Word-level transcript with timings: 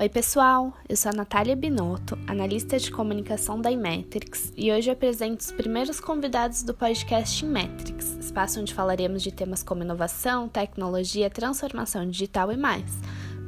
Oi, 0.00 0.08
pessoal! 0.08 0.72
Eu 0.88 0.96
sou 0.96 1.12
a 1.12 1.14
Natália 1.14 1.54
Binotto, 1.54 2.18
analista 2.26 2.78
de 2.78 2.90
comunicação 2.90 3.60
da 3.60 3.70
Imetrix, 3.70 4.50
e 4.56 4.72
hoje 4.72 4.90
apresento 4.90 5.44
os 5.44 5.52
primeiros 5.52 6.00
convidados 6.00 6.62
do 6.62 6.72
podcast 6.72 7.44
Imetrix, 7.44 8.16
espaço 8.18 8.58
onde 8.60 8.72
falaremos 8.72 9.22
de 9.22 9.30
temas 9.30 9.62
como 9.62 9.82
inovação, 9.82 10.48
tecnologia, 10.48 11.28
transformação 11.28 12.08
digital 12.08 12.50
e 12.50 12.56
mais. 12.56 12.90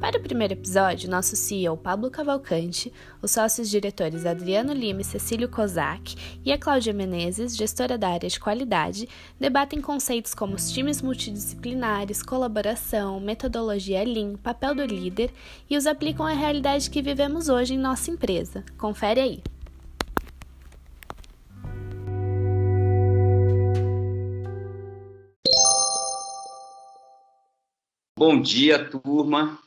Para 0.03 0.19
o 0.19 0.21
primeiro 0.21 0.55
episódio, 0.55 1.09
nosso 1.09 1.37
CEO 1.37 1.77
Pablo 1.77 2.11
Cavalcante, 2.11 2.93
os 3.23 3.31
sócios 3.31 3.71
diretores 3.71 4.27
Adriano 4.27 4.73
Lima 4.73 5.03
e 5.03 5.05
Cecílio 5.05 5.49
Kozak 5.49 6.17
e 6.45 6.51
a 6.53 6.59
Cláudia 6.59 6.93
Menezes, 6.93 7.57
gestora 7.57 7.97
da 7.97 8.09
área 8.09 8.29
de 8.29 8.41
qualidade, 8.41 9.09
debatem 9.39 9.81
conceitos 9.81 10.35
como 10.35 10.57
os 10.57 10.73
times 10.73 11.01
multidisciplinares, 11.01 12.21
colaboração, 12.21 13.21
metodologia 13.21 14.03
Lean, 14.03 14.35
papel 14.35 14.75
do 14.75 14.85
líder 14.85 15.33
e 15.71 15.77
os 15.77 15.87
aplicam 15.87 16.27
à 16.27 16.33
realidade 16.33 16.91
que 16.91 17.01
vivemos 17.01 17.49
hoje 17.49 17.75
em 17.75 17.79
nossa 17.79 18.11
empresa. 18.11 18.65
Confere 18.77 19.21
aí! 19.21 19.43
Bom 28.19 28.41
dia, 28.43 28.85
turma. 28.91 29.63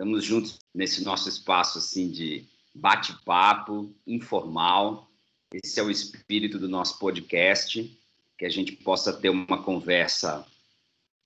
Estamos 0.00 0.24
juntos 0.24 0.58
nesse 0.74 1.04
nosso 1.04 1.28
espaço 1.28 1.76
assim 1.76 2.10
de 2.10 2.46
bate-papo 2.74 3.94
informal. 4.06 5.10
Esse 5.52 5.78
é 5.78 5.82
o 5.82 5.90
espírito 5.90 6.58
do 6.58 6.70
nosso 6.70 6.98
podcast, 6.98 8.00
que 8.38 8.46
a 8.46 8.48
gente 8.48 8.72
possa 8.72 9.12
ter 9.12 9.28
uma 9.28 9.62
conversa 9.62 10.46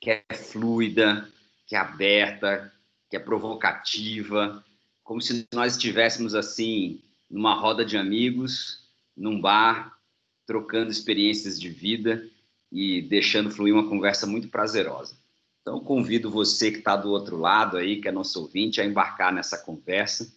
que 0.01 0.11
é 0.11 0.25
fluida, 0.35 1.33
que 1.69 1.77
é 1.77 1.79
aberta, 1.79 2.75
que 3.09 3.15
é 3.15 3.21
provocativa, 3.21 4.65
como 5.05 5.23
se 5.23 5.47
nós 5.55 5.77
estivéssemos 5.77 6.35
assim 6.35 7.01
numa 7.31 7.55
roda 7.55 7.85
de 7.85 7.97
amigos, 7.97 8.89
num 9.17 9.41
bar, 9.41 9.97
trocando 10.45 10.91
experiências 10.91 11.61
de 11.61 11.69
vida 11.69 12.29
e 12.73 13.03
deixando 13.03 13.53
fluir 13.53 13.73
uma 13.73 13.89
conversa 13.89 14.27
muito 14.27 14.49
prazerosa. 14.49 15.17
Então, 15.65 15.81
convido 15.81 16.31
você 16.31 16.71
que 16.71 16.77
está 16.77 16.95
do 16.95 17.09
outro 17.11 17.39
lado 17.39 17.79
aí, 17.79 17.99
que 17.99 18.07
é 18.07 18.13
nosso 18.13 18.39
ouvinte, 18.39 18.83
a 18.83 18.85
embarcar 18.85 19.33
nessa 19.33 19.57
conversa. 19.57 20.31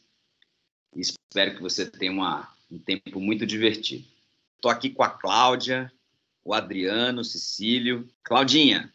E 0.96 1.02
espero 1.02 1.54
que 1.54 1.62
você 1.62 1.86
tenha 1.86 2.14
uma, 2.14 2.50
um 2.72 2.80
tempo 2.80 3.20
muito 3.20 3.46
divertido. 3.46 4.08
Estou 4.56 4.72
aqui 4.72 4.90
com 4.90 5.04
a 5.04 5.10
Cláudia, 5.10 5.92
o 6.46 6.54
Adriano, 6.54 7.20
o 7.20 7.26
Cecílio. 7.26 8.08
Claudinha, 8.24 8.90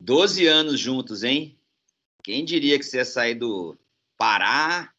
12 0.00 0.46
anos 0.46 0.80
juntos, 0.80 1.22
hein? 1.22 1.58
Quem 2.24 2.42
diria 2.42 2.78
que 2.78 2.84
você 2.84 2.96
ia 2.96 3.04
sair 3.04 3.34
do 3.34 3.76
Pará, 4.16 4.90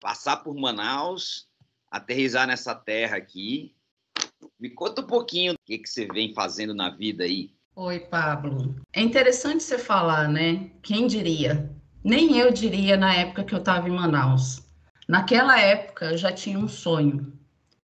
passar 0.00 0.38
por 0.38 0.56
Manaus, 0.56 1.46
aterrizar 1.90 2.46
nessa 2.46 2.74
terra 2.74 3.18
aqui? 3.18 3.74
Me 4.58 4.70
conta 4.70 5.02
um 5.02 5.06
pouquinho 5.06 5.52
o 5.52 5.58
que, 5.62 5.76
que 5.76 5.90
você 5.90 6.06
vem 6.06 6.32
fazendo 6.32 6.72
na 6.72 6.88
vida 6.88 7.24
aí. 7.24 7.55
Oi, 7.78 8.00
Pablo. 8.00 8.74
É 8.90 9.02
interessante 9.02 9.62
você 9.62 9.76
falar, 9.76 10.30
né? 10.30 10.70
Quem 10.82 11.06
diria? 11.06 11.70
Nem 12.02 12.38
eu 12.38 12.50
diria 12.50 12.96
na 12.96 13.14
época 13.14 13.44
que 13.44 13.54
eu 13.54 13.58
estava 13.58 13.86
em 13.86 13.92
Manaus. 13.92 14.62
Naquela 15.06 15.60
época 15.60 16.06
eu 16.06 16.16
já 16.16 16.32
tinha 16.32 16.58
um 16.58 16.68
sonho, 16.68 17.34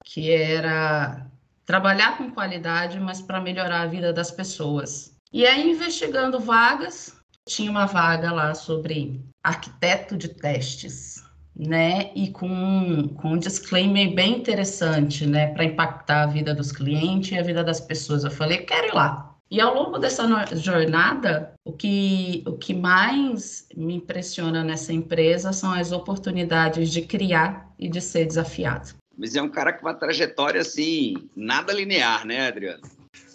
que 0.05 0.29
era 0.33 1.25
trabalhar 1.65 2.19
com 2.19 2.33
qualidade, 2.33 2.99
mas 2.99 3.23
para 3.23 3.41
melhorar 3.41 3.83
a 3.83 3.87
vida 3.87 4.13
das 4.13 4.33
pessoas. 4.33 5.17
E 5.33 5.47
aí, 5.47 5.71
investigando 5.71 6.41
vagas, 6.41 7.15
tinha 7.47 7.71
uma 7.71 7.87
vaga 7.87 8.33
lá 8.33 8.55
sobre 8.55 9.25
arquiteto 9.41 10.17
de 10.17 10.31
testes, 10.31 11.23
né? 11.55 12.11
E 12.13 12.33
com, 12.33 13.15
com 13.21 13.35
um 13.35 13.39
disclaimer 13.39 14.13
bem 14.13 14.39
interessante, 14.39 15.25
né? 15.25 15.55
Para 15.55 15.65
impactar 15.65 16.25
a 16.25 16.27
vida 16.27 16.53
dos 16.53 16.73
clientes 16.73 17.31
e 17.31 17.39
a 17.39 17.43
vida 17.45 17.63
das 17.63 17.81
pessoas. 17.81 18.25
Eu 18.25 18.33
falei, 18.33 18.59
quero 18.59 18.89
ir 18.89 18.93
lá. 18.93 19.36
E 19.49 19.61
ao 19.61 19.75
longo 19.75 19.99
dessa 19.99 20.27
jornada, 20.57 21.53
o 21.65 21.73
que, 21.73 22.43
o 22.47 22.53
que 22.53 22.75
mais 22.75 23.67
me 23.77 23.95
impressiona 23.95 24.65
nessa 24.65 24.93
empresa 24.93 25.53
são 25.53 25.73
as 25.73 25.93
oportunidades 25.93 26.91
de 26.91 27.03
criar 27.03 27.73
e 27.79 27.89
de 27.89 28.01
ser 28.01 28.27
desafiado. 28.27 28.95
Mas 29.17 29.37
é 29.37 29.41
um 29.41 29.49
cara 29.49 29.73
com 29.73 29.87
uma 29.87 29.95
trajetória 29.95 30.61
assim, 30.61 31.29
nada 31.35 31.73
linear, 31.73 32.27
né, 32.27 32.49
Adriano? 32.49 32.83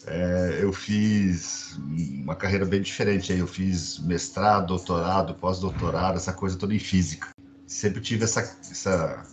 É, 0.06 0.60
eu 0.62 0.74
fiz 0.74 1.80
uma 2.24 2.36
carreira 2.36 2.66
bem 2.66 2.82
diferente. 2.82 3.32
Eu 3.32 3.48
fiz 3.48 4.00
mestrado, 4.00 4.68
doutorado, 4.68 5.34
pós-doutorado, 5.36 6.18
essa 6.18 6.34
coisa 6.34 6.58
toda 6.58 6.74
em 6.74 6.80
física. 6.80 7.30
Sempre 7.66 8.02
tive 8.02 8.26
essa, 8.26 8.42
essa, 8.42 9.24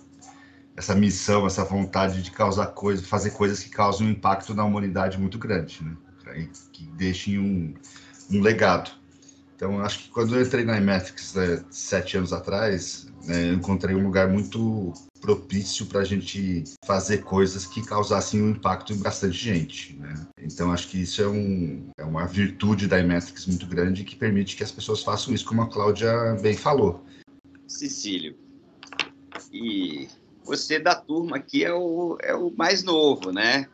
essa 0.76 0.94
missão, 0.94 1.46
essa 1.46 1.64
vontade 1.64 2.22
de 2.22 2.30
causar 2.30 2.66
coisas, 2.68 3.06
fazer 3.06 3.30
coisas 3.30 3.62
que 3.62 3.70
causem 3.70 4.06
um 4.06 4.10
impacto 4.10 4.54
na 4.54 4.64
humanidade 4.64 5.18
muito 5.18 5.38
grande. 5.38 5.82
Né? 5.82 5.96
Que 6.72 6.84
deixem 6.96 7.38
um, 7.38 7.74
um 8.30 8.40
legado. 8.40 8.90
Então, 9.56 9.80
acho 9.80 10.04
que 10.04 10.10
quando 10.10 10.36
eu 10.36 10.42
entrei 10.42 10.64
na 10.64 10.78
Imetrics 10.78 11.34
né, 11.34 11.64
sete 11.68 12.16
anos 12.16 12.32
atrás, 12.32 13.08
né, 13.24 13.50
eu 13.50 13.54
encontrei 13.54 13.96
um 13.96 14.04
lugar 14.04 14.28
muito 14.28 14.92
propício 15.20 15.84
para 15.86 16.00
a 16.00 16.04
gente 16.04 16.62
fazer 16.86 17.24
coisas 17.24 17.66
que 17.66 17.84
causassem 17.84 18.40
um 18.40 18.50
impacto 18.50 18.92
em 18.92 18.98
bastante 18.98 19.36
gente. 19.36 19.96
Né? 19.96 20.14
Então, 20.40 20.70
acho 20.70 20.86
que 20.86 21.02
isso 21.02 21.20
é, 21.20 21.26
um, 21.26 21.90
é 21.98 22.04
uma 22.04 22.24
virtude 22.24 22.86
da 22.86 23.00
Imetrics 23.00 23.46
muito 23.46 23.66
grande 23.66 24.04
que 24.04 24.14
permite 24.14 24.54
que 24.54 24.62
as 24.62 24.70
pessoas 24.70 25.02
façam 25.02 25.34
isso, 25.34 25.44
como 25.44 25.62
a 25.62 25.68
Cláudia 25.68 26.36
bem 26.40 26.56
falou. 26.56 27.04
Cecílio, 27.66 28.36
e 29.52 30.08
você 30.44 30.78
da 30.78 30.94
turma 30.94 31.36
aqui 31.36 31.64
é 31.64 31.72
o, 31.72 32.16
é 32.22 32.34
o 32.34 32.50
mais 32.56 32.82
novo, 32.82 33.32
né? 33.32 33.66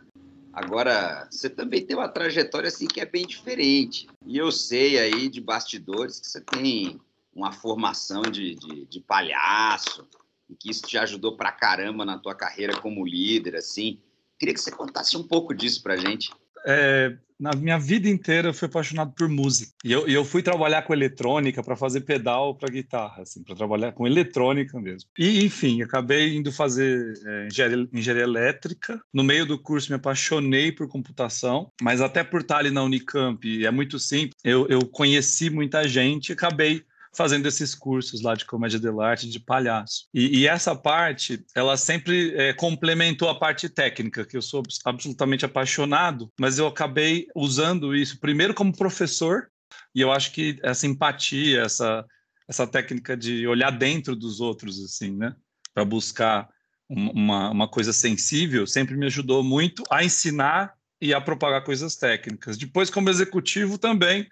Agora, 0.54 1.26
você 1.30 1.50
também 1.50 1.84
tem 1.84 1.96
uma 1.96 2.08
trajetória 2.08 2.68
assim 2.68 2.86
que 2.86 3.00
é 3.00 3.04
bem 3.04 3.26
diferente. 3.26 4.06
E 4.24 4.38
eu 4.38 4.52
sei 4.52 4.98
aí 4.98 5.28
de 5.28 5.40
bastidores 5.40 6.20
que 6.20 6.28
você 6.28 6.40
tem 6.40 7.00
uma 7.34 7.50
formação 7.50 8.22
de, 8.22 8.54
de, 8.54 8.86
de 8.86 9.00
palhaço 9.00 10.06
e 10.48 10.54
que 10.54 10.70
isso 10.70 10.82
te 10.86 10.96
ajudou 10.96 11.36
pra 11.36 11.50
caramba 11.50 12.04
na 12.04 12.18
tua 12.18 12.34
carreira 12.34 12.78
como 12.80 13.04
líder, 13.04 13.56
assim. 13.56 13.98
Queria 14.38 14.54
que 14.54 14.60
você 14.60 14.70
contasse 14.70 15.16
um 15.16 15.22
pouco 15.26 15.52
disso 15.52 15.82
pra 15.82 15.96
gente. 15.96 16.30
É, 16.64 17.16
na 17.44 17.52
minha 17.54 17.78
vida 17.78 18.08
inteira 18.08 18.48
eu 18.48 18.54
fui 18.54 18.66
apaixonado 18.66 19.12
por 19.12 19.28
música. 19.28 19.70
E 19.84 19.92
eu, 19.92 20.08
eu 20.08 20.24
fui 20.24 20.42
trabalhar 20.42 20.80
com 20.80 20.94
eletrônica 20.94 21.62
para 21.62 21.76
fazer 21.76 22.00
pedal 22.00 22.54
para 22.54 22.72
guitarra, 22.72 23.20
assim, 23.20 23.42
para 23.42 23.54
trabalhar 23.54 23.92
com 23.92 24.06
eletrônica 24.06 24.80
mesmo. 24.80 25.10
E, 25.18 25.44
enfim, 25.44 25.82
acabei 25.82 26.34
indo 26.34 26.50
fazer 26.50 27.12
é, 27.26 27.46
engenharia, 27.48 27.88
engenharia, 27.92 28.24
elétrica. 28.24 28.98
No 29.12 29.22
meio 29.22 29.44
do 29.44 29.58
curso 29.58 29.90
me 29.90 29.96
apaixonei 29.96 30.72
por 30.72 30.88
computação, 30.88 31.70
mas 31.82 32.00
até 32.00 32.24
por 32.24 32.40
estar 32.40 32.58
ali 32.58 32.70
na 32.70 32.82
Unicamp, 32.82 33.44
é 33.62 33.70
muito 33.70 33.98
simples, 33.98 34.32
eu, 34.42 34.66
eu 34.68 34.86
conheci 34.86 35.50
muita 35.50 35.86
gente 35.86 36.30
e 36.30 36.32
acabei 36.32 36.82
fazendo 37.16 37.46
esses 37.46 37.74
cursos 37.74 38.22
lá 38.22 38.34
de 38.34 38.44
comédia 38.44 38.78
de 38.78 38.88
arte, 39.00 39.28
de 39.28 39.40
palhaço. 39.40 40.06
E, 40.12 40.40
e 40.40 40.46
essa 40.46 40.74
parte, 40.74 41.44
ela 41.54 41.76
sempre 41.76 42.34
é, 42.36 42.52
complementou 42.52 43.28
a 43.28 43.38
parte 43.38 43.68
técnica, 43.68 44.24
que 44.24 44.36
eu 44.36 44.42
sou 44.42 44.62
absolutamente 44.84 45.44
apaixonado, 45.44 46.30
mas 46.38 46.58
eu 46.58 46.66
acabei 46.66 47.26
usando 47.34 47.94
isso 47.94 48.20
primeiro 48.20 48.54
como 48.54 48.76
professor, 48.76 49.48
e 49.94 50.00
eu 50.00 50.12
acho 50.12 50.32
que 50.32 50.58
essa 50.62 50.86
empatia, 50.86 51.62
essa, 51.62 52.04
essa 52.48 52.66
técnica 52.66 53.16
de 53.16 53.46
olhar 53.46 53.70
dentro 53.70 54.16
dos 54.16 54.40
outros, 54.40 54.82
assim, 54.84 55.16
né, 55.16 55.34
para 55.72 55.84
buscar 55.84 56.48
uma, 56.88 57.50
uma 57.50 57.68
coisa 57.68 57.92
sensível, 57.92 58.66
sempre 58.66 58.96
me 58.96 59.06
ajudou 59.06 59.42
muito 59.42 59.82
a 59.90 60.04
ensinar 60.04 60.74
e 61.00 61.12
a 61.12 61.20
propagar 61.20 61.64
coisas 61.64 61.96
técnicas. 61.96 62.56
Depois, 62.56 62.90
como 62.90 63.10
executivo, 63.10 63.78
também 63.78 64.28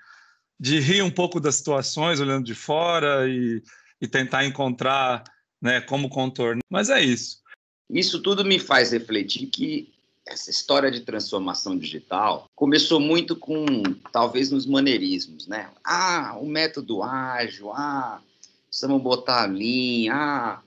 de 0.63 0.79
rir 0.79 1.03
um 1.03 1.11
pouco 1.11 1.41
das 1.41 1.57
situações 1.57 2.21
olhando 2.21 2.45
de 2.45 2.55
fora 2.55 3.29
e, 3.29 3.61
e 4.01 4.07
tentar 4.07 4.45
encontrar 4.45 5.25
né, 5.61 5.81
como 5.81 6.09
contorno. 6.09 6.61
Mas 6.71 6.89
é 6.89 7.03
isso. 7.03 7.43
Isso 7.91 8.23
tudo 8.23 8.45
me 8.45 8.61
faz 8.61 8.93
refletir 8.93 9.49
que 9.49 9.93
essa 10.25 10.53
história 10.53 10.89
de 10.89 11.01
transformação 11.01 11.77
digital 11.77 12.49
começou 12.55 13.01
muito 13.01 13.35
com, 13.35 13.83
talvez, 14.13 14.53
nos 14.53 14.65
maneirismos, 14.65 15.49
né? 15.49 15.69
Ah, 15.83 16.39
o 16.41 16.47
método 16.47 17.03
ágil, 17.03 17.73
ah, 17.73 18.23
precisamos 18.69 19.03
botar 19.03 19.43
a 19.43 19.49
linha, 19.49 20.15
ah, 20.15 20.63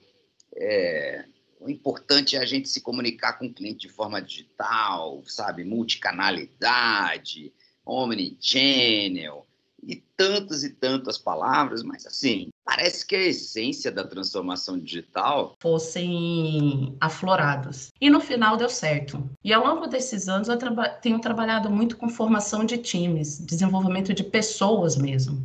é, 0.58 1.24
o 1.58 1.70
importante 1.70 2.36
é 2.36 2.40
a 2.40 2.46
gente 2.46 2.68
se 2.68 2.82
comunicar 2.82 3.40
com 3.40 3.46
o 3.46 3.54
cliente 3.54 3.88
de 3.88 3.94
forma 3.94 4.22
digital, 4.22 5.24
sabe? 5.26 5.64
Multicanalidade, 5.64 7.54
omnichannel, 7.86 9.48
e 9.88 10.04
tantas 10.18 10.64
e 10.64 10.70
tantas 10.70 11.18
palavras, 11.18 11.84
mas 11.84 12.06
assim, 12.06 12.50
parece 12.64 13.06
que 13.06 13.16
a 13.16 13.24
essência 13.24 13.92
da 13.92 14.06
transformação 14.06 14.80
digital 14.80 15.56
fossem 15.60 16.96
aflorados. 17.00 17.90
E 18.02 18.10
no 18.10 18.20
final 18.20 18.58
deu 18.58 18.70
certo. 18.70 19.30
E 19.44 19.54
ao 19.54 19.66
longo 19.66 19.88
desses 19.88 20.28
anos 20.28 20.48
eu 20.48 20.58
traba 20.58 20.90
tenho 20.90 21.20
trabalhado 21.20 21.70
muito 21.70 21.98
com 21.98 22.10
formação 22.10 22.66
de 22.66 22.78
times, 22.78 23.40
desenvolvimento 23.40 24.14
de 24.14 24.24
pessoas 24.24 24.96
mesmo. 24.98 25.42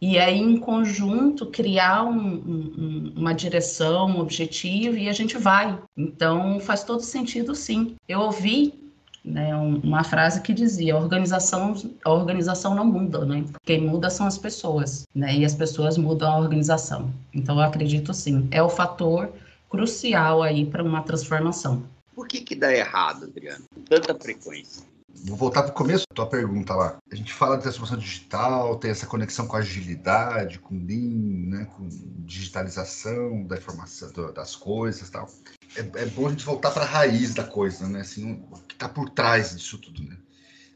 e 0.00 0.18
aí 0.18 0.38
em 0.38 0.56
conjunto 0.56 1.46
criar 1.46 2.04
um, 2.04 2.16
um, 2.16 3.12
uma 3.16 3.34
direção, 3.34 4.08
um 4.08 4.20
objetivo 4.20 4.96
e 4.96 5.08
a 5.08 5.12
gente 5.12 5.36
vai. 5.36 5.78
Então 5.96 6.58
faz 6.60 6.84
todo 6.84 7.02
sentido 7.02 7.54
sim. 7.54 7.96
Eu 8.08 8.20
ouvi 8.20 8.79
né, 9.24 9.54
uma 9.56 10.02
frase 10.02 10.40
que 10.40 10.52
dizia: 10.52 10.94
a 10.94 10.98
organização, 10.98 11.74
a 12.04 12.10
organização 12.10 12.74
não 12.74 12.84
muda, 12.84 13.24
né? 13.24 13.44
Quem 13.64 13.80
muda 13.86 14.10
são 14.10 14.26
as 14.26 14.38
pessoas, 14.38 15.06
né? 15.14 15.34
E 15.34 15.44
as 15.44 15.54
pessoas 15.54 15.98
mudam 15.98 16.30
a 16.30 16.38
organização. 16.38 17.10
Então 17.32 17.56
eu 17.56 17.62
acredito 17.62 18.14
sim, 18.14 18.48
é 18.50 18.62
o 18.62 18.68
fator 18.68 19.30
crucial 19.68 20.42
aí 20.42 20.66
para 20.66 20.82
uma 20.82 21.02
transformação. 21.02 21.84
Por 22.14 22.26
que 22.26 22.40
que 22.40 22.54
dá 22.54 22.74
errado, 22.74 23.24
Adriano? 23.24 23.64
Com 23.74 23.82
tanta 23.82 24.14
frequência. 24.14 24.90
Vou 25.24 25.36
voltar 25.36 25.62
para 25.62 25.72
o 25.72 25.74
começo 25.74 26.04
da 26.08 26.14
tua 26.14 26.26
pergunta 26.26 26.74
lá. 26.74 26.96
A 27.10 27.14
gente 27.14 27.32
fala 27.32 27.56
de 27.56 27.62
transformação 27.62 27.98
digital, 27.98 28.76
tem 28.76 28.90
essa 28.90 29.06
conexão 29.06 29.46
com 29.46 29.56
agilidade, 29.56 30.58
com 30.58 30.74
Lean, 30.74 31.48
né, 31.48 31.66
com 31.76 31.88
digitalização 32.24 33.44
da 33.44 33.56
informação, 33.56 34.10
das 34.32 34.56
coisas 34.56 35.08
e 35.08 35.12
tal. 35.12 35.28
É, 35.76 36.02
é, 36.02 36.06
bom 36.06 36.26
a 36.26 36.30
gente 36.30 36.44
voltar 36.44 36.70
para 36.70 36.82
a 36.82 36.88
raiz 36.88 37.34
da 37.34 37.44
coisa, 37.44 37.88
né? 37.88 38.00
Assim, 38.00 38.44
o 38.50 38.58
que 38.66 38.74
está 38.74 38.88
por 38.88 39.10
trás 39.10 39.54
disso 39.54 39.78
tudo, 39.78 40.02
né? 40.02 40.16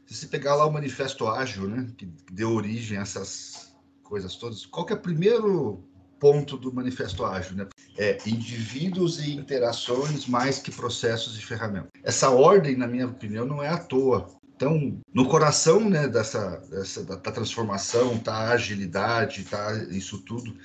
Se 0.05 0.15
você 0.15 0.27
pegar 0.27 0.55
lá 0.55 0.65
o 0.65 0.71
Manifesto 0.71 1.27
Ágil, 1.27 1.67
né, 1.67 1.87
que 1.97 2.07
deu 2.31 2.51
origem 2.51 2.97
a 2.97 3.01
essas 3.01 3.75
coisas 4.03 4.35
todas, 4.35 4.65
qual 4.65 4.85
que 4.85 4.93
é 4.93 4.95
o 4.95 5.01
primeiro 5.01 5.83
ponto 6.19 6.57
do 6.57 6.71
Manifesto 6.73 7.25
Ágil, 7.25 7.57
né? 7.57 7.67
É 7.97 8.17
indivíduos 8.25 9.19
e 9.19 9.33
interações 9.33 10.27
mais 10.27 10.59
que 10.59 10.71
processos 10.71 11.37
e 11.37 11.41
ferramentas. 11.41 11.89
Essa 12.03 12.29
ordem, 12.29 12.75
na 12.75 12.87
minha 12.87 13.07
opinião, 13.07 13.45
não 13.45 13.63
é 13.63 13.69
à 13.69 13.77
toa. 13.77 14.35
Então, 14.55 15.01
no 15.13 15.27
coração 15.27 15.89
né, 15.89 16.07
dessa, 16.07 16.57
dessa 16.69 17.03
da, 17.03 17.15
da 17.15 17.31
transformação, 17.31 18.17
tá 18.17 18.33
a 18.33 18.51
agilidade, 18.51 19.43
tá 19.43 19.73
isso 19.89 20.19
tudo, 20.19 20.55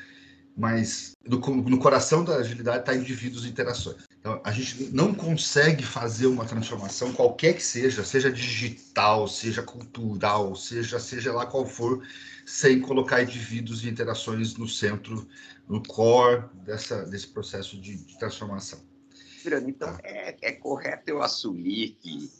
mas 0.56 1.12
no, 1.26 1.38
no 1.38 1.78
coração 1.78 2.24
da 2.24 2.36
agilidade 2.36 2.80
está 2.80 2.94
indivíduos 2.94 3.44
e 3.44 3.48
interações. 3.48 4.04
Então, 4.18 4.40
a 4.44 4.52
gente 4.52 4.92
não 4.92 5.14
consegue 5.14 5.84
fazer 5.84 6.26
uma 6.26 6.44
transformação, 6.44 7.12
qualquer 7.12 7.54
que 7.54 7.62
seja, 7.62 8.04
seja 8.04 8.30
digital, 8.30 9.26
seja 9.26 9.62
cultural, 9.62 10.54
seja, 10.54 10.98
seja 10.98 11.32
lá 11.32 11.46
qual 11.46 11.64
for, 11.64 12.06
sem 12.44 12.80
colocar 12.80 13.22
indivíduos 13.22 13.84
e 13.84 13.88
interações 13.88 14.56
no 14.56 14.68
centro, 14.68 15.26
no 15.68 15.82
core 15.82 16.44
dessa, 16.64 17.04
desse 17.04 17.28
processo 17.28 17.80
de, 17.80 17.96
de 17.96 18.18
transformação. 18.18 18.80
então 19.66 19.94
tá. 19.94 20.00
é, 20.04 20.36
é 20.42 20.52
correto 20.52 21.10
eu 21.10 21.22
assumir 21.22 21.96
que 22.00 22.30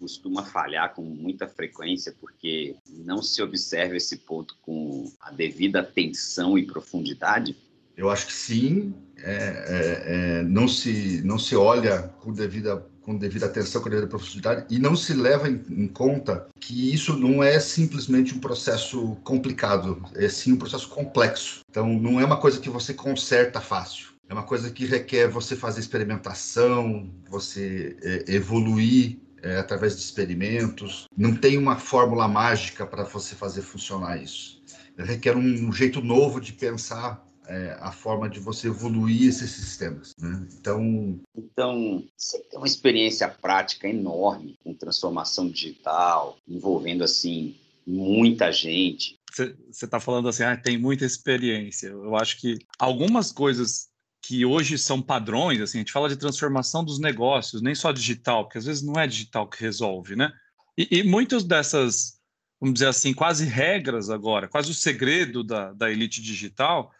costuma 0.00 0.42
falhar 0.42 0.94
com 0.94 1.02
muita 1.02 1.46
frequência 1.46 2.14
porque 2.18 2.74
não 2.88 3.22
se 3.22 3.42
observa 3.42 3.96
esse 3.96 4.16
ponto 4.16 4.56
com 4.62 5.12
a 5.20 5.30
devida 5.30 5.80
atenção 5.80 6.56
e 6.56 6.66
profundidade? 6.66 7.54
Eu 7.96 8.08
acho 8.08 8.26
que 8.26 8.32
sim. 8.32 8.94
É, 9.18 9.34
é, 9.34 10.38
é, 10.38 10.42
não 10.44 10.66
se 10.66 11.20
não 11.22 11.38
se 11.38 11.54
olha 11.54 12.10
com 12.20 12.32
devida 12.32 12.82
com 13.02 13.16
devida 13.16 13.46
atenção, 13.46 13.82
com 13.82 13.88
devida 13.88 14.06
profundidade, 14.06 14.66
e 14.70 14.78
não 14.78 14.94
se 14.94 15.14
leva 15.14 15.48
em, 15.48 15.60
em, 15.70 15.88
conta 15.88 16.46
que 16.60 16.94
isso 16.94 17.16
não 17.16 17.42
é 17.42 17.58
simplesmente 17.58 18.34
um 18.34 18.38
processo 18.38 19.16
complicado, 19.24 20.00
é 20.14 20.28
sim 20.28 20.52
um 20.52 20.56
processo 20.56 20.88
complexo. 20.88 21.60
Então, 21.68 21.88
não 21.88 22.20
é 22.20 22.24
uma 22.24 22.36
coisa 22.36 22.60
que 22.60 22.68
você 22.68 22.94
conserta 22.94 23.60
fácil. 23.60 24.10
É 24.28 24.32
uma 24.32 24.44
coisa 24.44 24.70
que 24.70 24.86
requer 24.86 25.28
você 25.28 25.56
fazer 25.56 25.80
experimentação, 25.80 27.10
você 27.28 27.96
é, 28.00 28.34
evoluir 28.34 29.18
é, 29.42 29.56
através 29.58 29.96
de 29.96 30.02
experimentos. 30.02 31.06
Não 31.16 31.34
tem 31.34 31.58
uma 31.58 31.76
fórmula 31.76 32.28
mágica 32.28 32.86
para 32.86 33.04
você 33.04 33.34
fazer 33.34 33.62
funcionar 33.62 34.22
isso. 34.22 34.60
Requer 34.96 35.36
um 35.36 35.72
jeito 35.72 36.02
novo 36.02 36.40
de 36.40 36.52
pensar 36.52 37.24
é, 37.50 37.76
a 37.80 37.90
forma 37.90 38.28
de 38.28 38.38
você 38.38 38.68
evoluir 38.68 39.28
esses 39.28 39.50
sistemas. 39.50 40.14
Né? 40.18 40.46
Então, 40.58 41.20
então, 41.36 42.04
você 42.16 42.38
tem 42.38 42.58
uma 42.58 42.66
experiência 42.66 43.28
prática 43.28 43.88
enorme 43.88 44.56
com 44.62 44.72
transformação 44.72 45.48
digital, 45.48 46.38
envolvendo 46.46 47.02
assim 47.02 47.56
muita 47.86 48.52
gente. 48.52 49.18
Você 49.32 49.54
está 49.84 49.98
falando 49.98 50.28
assim, 50.28 50.42
ah, 50.42 50.56
tem 50.56 50.78
muita 50.78 51.04
experiência. 51.04 51.88
Eu 51.88 52.16
acho 52.16 52.40
que 52.40 52.58
algumas 52.78 53.32
coisas 53.32 53.89
que 54.22 54.44
hoje 54.44 54.76
são 54.76 55.00
padrões, 55.00 55.60
assim, 55.60 55.78
a 55.78 55.80
gente 55.80 55.92
fala 55.92 56.08
de 56.08 56.16
transformação 56.16 56.84
dos 56.84 56.98
negócios, 56.98 57.62
nem 57.62 57.74
só 57.74 57.90
digital, 57.90 58.44
porque 58.44 58.58
às 58.58 58.66
vezes 58.66 58.82
não 58.82 59.00
é 59.00 59.06
digital 59.06 59.48
que 59.48 59.60
resolve, 59.60 60.14
né? 60.14 60.32
E, 60.76 60.98
e 60.98 61.02
muitas 61.02 61.42
dessas, 61.42 62.18
vamos 62.60 62.74
dizer 62.74 62.88
assim, 62.88 63.14
quase 63.14 63.44
regras 63.46 64.10
agora, 64.10 64.48
quase 64.48 64.70
o 64.70 64.74
segredo 64.74 65.42
da, 65.42 65.72
da 65.72 65.90
elite 65.90 66.20
digital, 66.20 66.92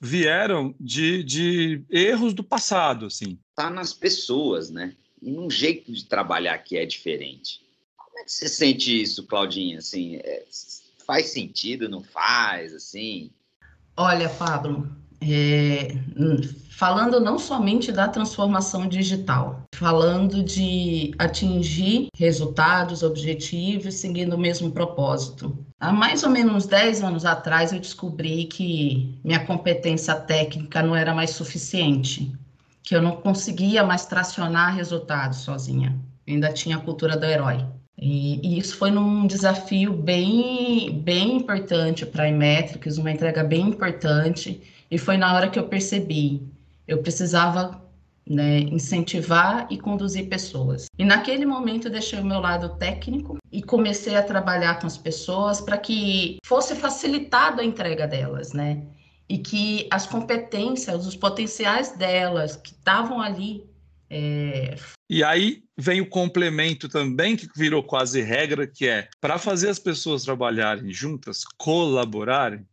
vieram 0.00 0.74
de, 0.78 1.24
de 1.24 1.84
erros 1.90 2.32
do 2.32 2.44
passado, 2.44 3.06
assim. 3.06 3.38
Tá 3.54 3.68
nas 3.68 3.92
pessoas, 3.92 4.70
né? 4.70 4.94
E 5.20 5.32
num 5.32 5.50
jeito 5.50 5.92
de 5.92 6.04
trabalhar 6.04 6.58
que 6.58 6.76
é 6.76 6.86
diferente. 6.86 7.60
Como 7.96 8.20
é 8.20 8.24
que 8.24 8.30
você 8.32 8.48
sente 8.48 9.02
isso, 9.02 9.26
Claudinha? 9.26 9.78
Assim, 9.78 10.16
é, 10.16 10.44
faz 11.04 11.26
sentido, 11.26 11.88
não 11.88 12.02
faz, 12.02 12.72
assim? 12.72 13.32
Olha, 13.96 14.28
Pablo, 14.28 14.88
é, 15.20 15.88
falando 16.78 17.18
não 17.18 17.40
somente 17.40 17.90
da 17.90 18.06
transformação 18.06 18.86
digital, 18.86 19.64
falando 19.74 20.44
de 20.44 21.12
atingir 21.18 22.06
resultados, 22.14 23.02
objetivos, 23.02 23.94
seguindo 23.94 24.34
o 24.34 24.38
mesmo 24.38 24.70
propósito. 24.70 25.58
Há 25.80 25.92
mais 25.92 26.22
ou 26.22 26.30
menos 26.30 26.66
10 26.66 27.02
anos 27.02 27.24
atrás, 27.24 27.72
eu 27.72 27.80
descobri 27.80 28.44
que 28.44 29.18
minha 29.24 29.44
competência 29.44 30.14
técnica 30.14 30.80
não 30.80 30.94
era 30.94 31.12
mais 31.12 31.30
suficiente, 31.30 32.32
que 32.84 32.94
eu 32.94 33.02
não 33.02 33.16
conseguia 33.16 33.82
mais 33.82 34.06
tracionar 34.06 34.76
resultados 34.76 35.38
sozinha. 35.38 35.98
Eu 36.24 36.34
ainda 36.34 36.52
tinha 36.52 36.76
a 36.76 36.80
cultura 36.80 37.16
do 37.16 37.26
herói. 37.26 37.66
E, 38.00 38.38
e, 38.40 38.56
isso 38.56 38.76
foi 38.76 38.92
num 38.92 39.26
desafio 39.26 39.92
bem, 39.92 40.92
bem 41.02 41.38
importante 41.38 42.06
para 42.06 42.22
a 42.22 42.28
Imetrics, 42.28 42.98
uma 42.98 43.10
entrega 43.10 43.42
bem 43.42 43.62
importante, 43.62 44.62
e 44.88 44.96
foi 44.96 45.16
na 45.16 45.34
hora 45.34 45.50
que 45.50 45.58
eu 45.58 45.66
percebi, 45.66 46.40
eu 46.88 47.02
precisava 47.02 47.86
né, 48.28 48.60
incentivar 48.60 49.66
e 49.70 49.78
conduzir 49.78 50.28
pessoas. 50.28 50.86
E 50.98 51.04
naquele 51.04 51.46
momento 51.46 51.88
deixei 51.88 52.18
o 52.18 52.24
meu 52.24 52.40
lado 52.40 52.76
técnico 52.76 53.38
e 53.52 53.62
comecei 53.62 54.16
a 54.16 54.22
trabalhar 54.22 54.80
com 54.80 54.86
as 54.86 54.98
pessoas 54.98 55.60
para 55.60 55.78
que 55.78 56.38
fosse 56.44 56.74
facilitada 56.74 57.62
a 57.62 57.64
entrega 57.64 58.06
delas, 58.06 58.52
né? 58.52 58.82
E 59.28 59.38
que 59.38 59.86
as 59.90 60.06
competências, 60.06 61.06
os 61.06 61.14
potenciais 61.14 61.92
delas 61.96 62.56
que 62.56 62.72
estavam 62.72 63.20
ali 63.20 63.68
é... 64.10 64.76
E 65.10 65.22
aí 65.22 65.62
vem 65.76 66.00
o 66.00 66.08
complemento 66.08 66.88
também, 66.88 67.36
que 67.36 67.46
virou 67.56 67.82
quase 67.82 68.20
regra, 68.22 68.66
que 68.66 68.86
é 68.86 69.08
para 69.20 69.38
fazer 69.38 69.68
as 69.68 69.78
pessoas 69.78 70.22
trabalharem 70.22 70.90
juntas, 70.92 71.44
colaborarem, 71.56 72.66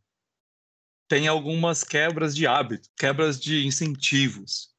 tem 1.08 1.28
algumas 1.28 1.84
quebras 1.84 2.36
de 2.36 2.48
hábito, 2.48 2.90
quebras 2.98 3.40
de 3.40 3.66
incentivos, 3.66 4.70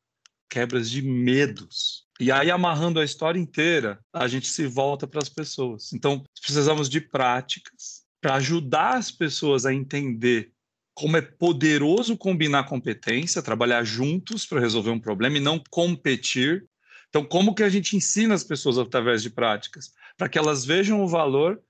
quebras 0.48 0.90
de 0.90 1.02
medos. 1.02 2.04
E 2.18 2.32
aí, 2.32 2.50
amarrando 2.50 2.98
a 2.98 3.04
história 3.04 3.38
inteira, 3.38 4.00
a 4.12 4.26
gente 4.26 4.48
se 4.48 4.66
volta 4.66 5.06
para 5.06 5.20
as 5.20 5.28
pessoas. 5.28 5.92
Então, 5.92 6.24
precisamos 6.40 6.88
de 6.88 7.00
práticas 7.00 8.04
para 8.20 8.36
ajudar 8.36 8.96
as 8.96 9.10
pessoas 9.10 9.66
a 9.66 9.74
entender 9.74 10.52
como 10.94 11.16
é 11.18 11.20
poderoso 11.20 12.16
combinar 12.16 12.64
competência, 12.64 13.42
trabalhar 13.42 13.84
juntos 13.84 14.46
para 14.46 14.60
resolver 14.60 14.90
um 14.90 14.98
problema 14.98 15.36
e 15.36 15.40
não 15.40 15.62
competir. 15.70 16.66
Então, 17.10 17.22
como 17.22 17.54
que 17.54 17.62
a 17.62 17.68
gente 17.68 17.94
ensina 17.94 18.34
as 18.34 18.42
pessoas 18.42 18.78
através 18.78 19.22
de 19.22 19.28
práticas? 19.28 19.92
Para 20.16 20.28
que 20.28 20.38
elas 20.38 20.64
vejam 20.64 21.02
o 21.02 21.08
valor 21.08 21.62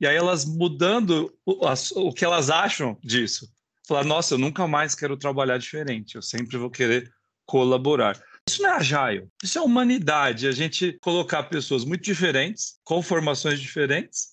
e 0.00 0.06
aí 0.06 0.16
elas 0.16 0.44
mudando 0.44 1.32
o, 1.46 1.64
o 1.94 2.12
que 2.12 2.24
elas 2.24 2.50
acham 2.50 2.98
disso. 3.04 3.48
Falar, 3.92 4.04
nossa, 4.04 4.32
eu 4.32 4.38
nunca 4.38 4.66
mais 4.66 4.94
quero 4.94 5.18
trabalhar 5.18 5.58
diferente, 5.58 6.14
eu 6.14 6.22
sempre 6.22 6.56
vou 6.56 6.70
querer 6.70 7.12
colaborar. 7.44 8.18
Isso 8.48 8.62
não 8.62 8.70
é 8.70 8.76
agile, 8.76 9.28
isso 9.44 9.58
é 9.58 9.60
humanidade. 9.60 10.48
A 10.48 10.50
gente 10.50 10.98
colocar 11.02 11.42
pessoas 11.42 11.84
muito 11.84 12.02
diferentes, 12.02 12.78
com 12.84 13.02
formações 13.02 13.60
diferentes, 13.60 14.30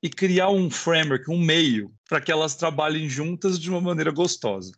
e 0.00 0.08
criar 0.08 0.48
um 0.50 0.70
framework, 0.70 1.28
um 1.28 1.40
meio, 1.40 1.92
para 2.08 2.20
que 2.20 2.30
elas 2.30 2.54
trabalhem 2.54 3.08
juntas 3.08 3.58
de 3.58 3.68
uma 3.68 3.80
maneira 3.80 4.12
gostosa. 4.12 4.70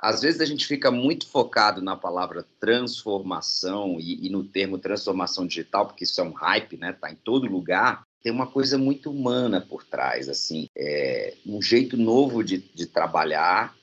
Às 0.00 0.22
vezes 0.22 0.40
a 0.40 0.46
gente 0.46 0.64
fica 0.64 0.92
muito 0.92 1.26
focado 1.26 1.82
na 1.82 1.96
palavra 1.96 2.46
transformação 2.60 3.96
e, 3.98 4.28
e 4.28 4.30
no 4.30 4.44
termo 4.44 4.78
transformação 4.78 5.44
digital, 5.44 5.88
porque 5.88 6.04
isso 6.04 6.20
é 6.20 6.24
um 6.24 6.32
hype, 6.32 6.76
né? 6.76 6.92
Tá 6.92 7.10
em 7.10 7.16
todo 7.16 7.50
lugar. 7.50 8.06
Tem 8.24 8.32
uma 8.32 8.46
coisa 8.46 8.78
muito 8.78 9.10
humana 9.10 9.60
por 9.60 9.84
trás, 9.84 10.30
assim, 10.30 10.66
é 10.74 11.34
um 11.44 11.60
jeito 11.60 11.94
novo 11.94 12.42
de, 12.42 12.56
de 12.56 12.86
trabalhar, 12.86 13.76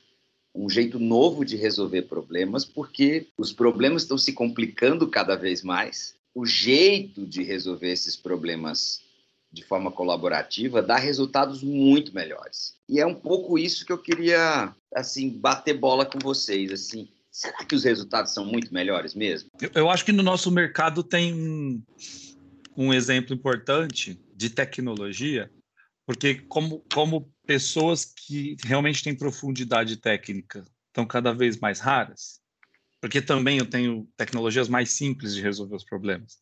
um 0.52 0.68
jeito 0.68 0.98
novo 0.98 1.44
de 1.44 1.56
resolver 1.56 2.02
problemas, 2.02 2.64
porque 2.64 3.28
os 3.38 3.52
problemas 3.52 4.02
estão 4.02 4.18
se 4.18 4.32
complicando 4.32 5.06
cada 5.06 5.36
vez 5.36 5.62
mais. 5.62 6.16
O 6.34 6.44
jeito 6.44 7.24
de 7.24 7.44
resolver 7.44 7.92
esses 7.92 8.16
problemas 8.16 9.00
de 9.52 9.62
forma 9.62 9.92
colaborativa, 9.92 10.82
dá 10.82 10.96
resultados 10.96 11.62
muito 11.62 12.14
melhores. 12.14 12.74
E 12.88 12.98
é 12.98 13.06
um 13.06 13.14
pouco 13.14 13.58
isso 13.58 13.84
que 13.84 13.92
eu 13.92 13.98
queria, 13.98 14.74
assim, 14.94 15.28
bater 15.28 15.74
bola 15.78 16.06
com 16.06 16.18
vocês, 16.18 16.72
assim. 16.72 17.06
Será 17.30 17.58
que 17.64 17.74
os 17.74 17.84
resultados 17.84 18.32
são 18.32 18.44
muito 18.44 18.72
melhores 18.74 19.14
mesmo? 19.14 19.50
Eu, 19.60 19.70
eu 19.74 19.90
acho 19.90 20.04
que 20.04 20.12
no 20.12 20.22
nosso 20.22 20.50
mercado 20.50 21.02
tem 21.02 21.34
um, 21.34 21.82
um 22.76 22.94
exemplo 22.94 23.34
importante 23.34 24.18
de 24.42 24.50
tecnologia, 24.50 25.50
porque 26.04 26.34
como, 26.34 26.84
como 26.92 27.32
pessoas 27.46 28.04
que 28.04 28.56
realmente 28.64 29.04
têm 29.04 29.16
profundidade 29.16 29.96
técnica 29.96 30.64
estão 30.88 31.06
cada 31.06 31.32
vez 31.32 31.58
mais 31.58 31.78
raras, 31.78 32.40
porque 33.00 33.22
também 33.22 33.58
eu 33.58 33.66
tenho 33.66 34.08
tecnologias 34.16 34.68
mais 34.68 34.90
simples 34.90 35.32
de 35.32 35.40
resolver 35.40 35.76
os 35.76 35.84
problemas. 35.84 36.38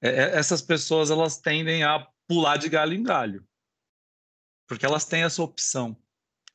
É, 0.00 0.08
é 0.08 0.38
essas 0.38 0.62
pessoas 0.62 1.10
elas 1.10 1.38
tendem 1.38 1.84
a 1.84 2.08
pular 2.26 2.56
de 2.56 2.70
galho 2.70 2.94
em 2.94 3.02
galho, 3.02 3.46
porque 4.66 4.86
elas 4.86 5.04
têm 5.04 5.24
essa 5.24 5.42
opção, 5.42 5.94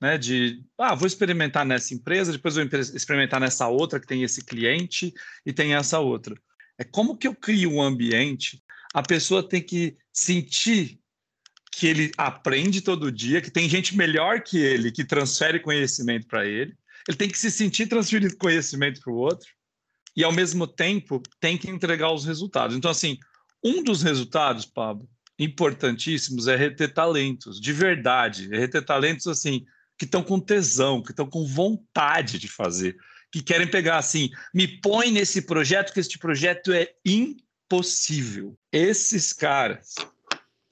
né? 0.02 0.18
De 0.18 0.66
ah, 0.80 0.96
vou 0.96 1.06
experimentar 1.06 1.64
nessa 1.64 1.94
empresa, 1.94 2.32
depois 2.32 2.56
vou 2.56 2.66
experimentar 2.66 3.40
nessa 3.40 3.68
outra 3.68 4.00
que 4.00 4.08
tem 4.08 4.24
esse 4.24 4.44
cliente 4.44 5.14
e 5.46 5.54
tem 5.54 5.76
essa 5.76 6.00
outra. 6.00 6.36
É 6.76 6.84
como 6.84 7.16
que 7.16 7.28
eu 7.28 7.36
crio 7.36 7.72
um 7.72 7.82
ambiente? 7.82 8.64
A 8.94 9.04
pessoa 9.04 9.48
tem 9.48 9.62
que 9.62 9.96
sentir 10.14 11.00
que 11.72 11.88
ele 11.88 12.12
aprende 12.18 12.82
todo 12.82 13.12
dia, 13.12 13.42
que 13.42 13.50
tem 13.50 13.70
gente 13.70 13.96
melhor 13.96 14.42
que 14.42 14.58
ele 14.58 14.92
que 14.92 15.06
transfere 15.06 15.60
conhecimento 15.60 16.28
para 16.28 16.46
ele. 16.46 16.76
Ele 17.08 17.18
tem 17.18 17.30
que 17.30 17.40
se 17.40 17.50
sentir 17.50 17.88
transferindo 17.88 18.36
conhecimento 18.38 19.02
para 19.02 19.12
o 19.12 19.16
outro 19.16 19.50
e, 20.16 20.24
ao 20.24 20.34
mesmo 20.34 20.68
tempo, 20.68 21.22
tem 21.40 21.58
que 21.58 21.70
entregar 21.70 22.14
os 22.14 22.26
resultados. 22.26 22.76
Então, 22.76 22.92
assim, 22.92 23.18
um 23.64 23.84
dos 23.84 24.04
resultados, 24.04 24.66
Pablo, 24.66 25.10
importantíssimos 25.40 26.48
é 26.48 26.56
reter 26.56 26.94
talentos, 26.94 27.60
de 27.60 27.74
verdade. 27.74 28.50
É 28.54 28.60
reter 28.60 28.84
talentos, 28.84 29.28
assim, 29.28 29.66
que 29.98 30.06
estão 30.06 30.24
com 30.24 30.40
tesão, 30.40 31.02
que 31.02 31.12
estão 31.12 31.28
com 31.28 31.46
vontade 31.46 32.38
de 32.38 32.48
fazer, 32.48 32.98
que 33.32 33.42
querem 33.42 33.68
pegar, 33.68 33.98
assim, 33.98 34.30
me 34.54 34.68
põe 34.68 35.12
nesse 35.12 35.44
projeto, 35.44 35.94
que 35.94 36.00
este 36.00 36.20
projeto 36.20 36.72
é 36.72 36.94
impossível. 37.72 38.58
Esses 38.72 39.32
caras 39.32 39.96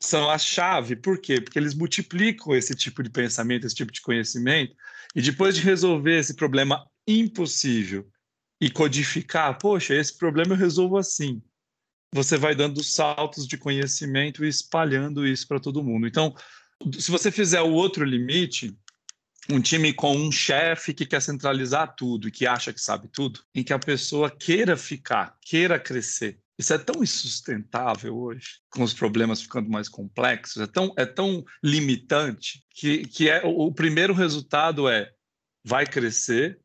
são 0.02 0.30
a 0.30 0.38
chave. 0.38 0.98
Por 0.98 1.20
quê? 1.20 1.40
Porque 1.40 1.58
eles 1.58 1.74
multiplicam 1.74 2.54
esse 2.54 2.76
tipo 2.76 3.02
de 3.02 3.10
pensamento, 3.10 3.66
esse 3.66 3.76
tipo 3.76 3.92
de 3.92 4.02
conhecimento, 4.02 4.76
e 5.16 5.22
depois 5.22 5.56
de 5.56 5.62
resolver 5.62 6.20
esse 6.20 6.36
problema 6.36 6.86
impossível 7.08 8.08
e 8.62 8.70
codificar, 8.70 9.58
poxa, 9.58 9.96
esse 9.96 10.18
problema 10.18 10.54
eu 10.54 10.58
resolvo 10.60 10.98
assim. 10.98 11.42
Você 12.14 12.38
vai 12.38 12.54
dando 12.54 12.84
saltos 12.84 13.48
de 13.48 13.58
conhecimento 13.58 14.44
e 14.44 14.50
espalhando 14.50 15.26
isso 15.26 15.48
para 15.48 15.60
todo 15.60 15.84
mundo. 15.84 16.06
Então, 16.06 16.36
se 16.98 17.10
você 17.10 17.32
fizer 17.32 17.62
o 17.62 17.72
outro 17.72 18.04
limite, 18.04 18.76
um 19.50 19.62
time 19.62 19.94
com 19.94 20.16
um 20.16 20.32
chefe 20.32 20.94
que 20.94 21.06
quer 21.06 21.22
centralizar 21.22 21.96
tudo 21.96 22.28
e 22.28 22.32
que 22.32 22.46
acha 22.46 22.74
que 22.74 22.82
sabe 22.82 23.08
tudo, 23.08 23.40
em 23.56 23.64
que 23.64 23.74
a 23.74 23.80
pessoa 23.80 24.30
queira 24.30 24.76
ficar, 24.76 25.38
queira 25.42 25.80
crescer, 25.80 26.40
isso 26.60 26.74
é 26.74 26.78
tão 26.78 27.02
insustentável 27.02 28.18
hoje, 28.18 28.60
com 28.70 28.84
os 28.84 28.94
problemas 28.94 29.42
ficando 29.42 29.70
mais 29.70 29.88
complexos, 29.88 30.62
é 30.62 30.68
tão, 30.68 30.94
é 30.98 31.06
tão 31.06 31.46
limitante, 31.64 32.62
que, 32.76 33.08
que 33.08 33.30
é 33.30 33.46
o, 33.46 33.68
o 33.68 33.74
primeiro 33.74 34.14
resultado 34.14 34.90
é 34.90 35.10
vai 35.64 35.86
crescer, 35.86 36.60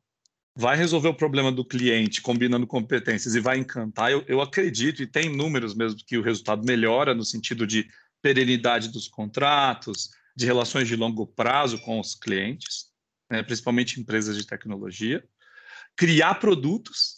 vai 0.57 0.77
resolver 0.77 1.07
o 1.07 1.15
problema 1.15 1.53
do 1.53 1.65
cliente 1.65 2.21
combinando 2.21 2.67
competências 2.67 3.37
e 3.37 3.41
vai 3.41 3.57
encantar. 3.57 4.11
Eu, 4.11 4.25
eu 4.27 4.41
acredito, 4.41 5.01
e 5.01 5.07
tem 5.07 5.29
números 5.29 5.77
mesmo, 5.77 6.01
que 6.05 6.19
o 6.19 6.23
resultado 6.23 6.67
melhora 6.67 7.15
no 7.15 7.25
sentido 7.25 7.65
de 7.65 7.89
perenidade 8.21 8.89
dos 8.89 9.07
contratos, 9.07 10.11
de 10.37 10.45
relações 10.45 10.89
de 10.89 10.97
longo 10.97 11.25
prazo 11.25 11.79
com 11.83 12.01
os 12.01 12.17
clientes, 12.17 12.87
né, 13.31 13.45
principalmente 13.45 14.01
empresas 14.01 14.37
de 14.37 14.45
tecnologia, 14.45 15.25
criar 15.97 16.35
produtos 16.35 17.15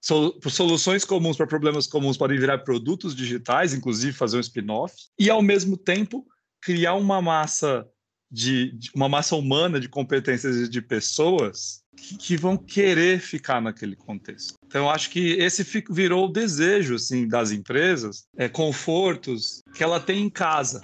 soluções 0.00 1.04
comuns 1.04 1.36
para 1.36 1.46
problemas 1.46 1.86
comuns 1.86 2.16
podem 2.16 2.38
virar 2.38 2.58
produtos 2.58 3.14
digitais, 3.14 3.74
inclusive 3.74 4.12
fazer 4.12 4.36
um 4.36 4.40
spin-off, 4.40 4.94
e 5.18 5.28
ao 5.28 5.42
mesmo 5.42 5.76
tempo 5.76 6.26
criar 6.60 6.94
uma 6.94 7.20
massa 7.20 7.86
de, 8.30 8.72
de 8.72 8.90
uma 8.94 9.08
massa 9.08 9.34
humana 9.36 9.80
de 9.80 9.88
competências 9.88 10.68
de 10.68 10.82
pessoas 10.82 11.82
que, 11.96 12.16
que, 12.16 12.36
vão 12.36 12.56
querer 12.56 13.20
ficar 13.20 13.60
naquele 13.60 13.96
contexto. 13.96 14.54
Então, 14.66 14.84
eu 14.84 14.90
acho 14.90 15.10
que 15.10 15.32
esse 15.32 15.64
virou 15.90 16.26
o 16.26 16.32
desejo 16.32 16.94
assim 16.94 17.26
das 17.26 17.50
empresas, 17.50 18.26
é, 18.36 18.48
confortos 18.48 19.62
que 19.74 19.82
ela 19.82 19.98
tem 19.98 20.22
em 20.22 20.30
casa. 20.30 20.80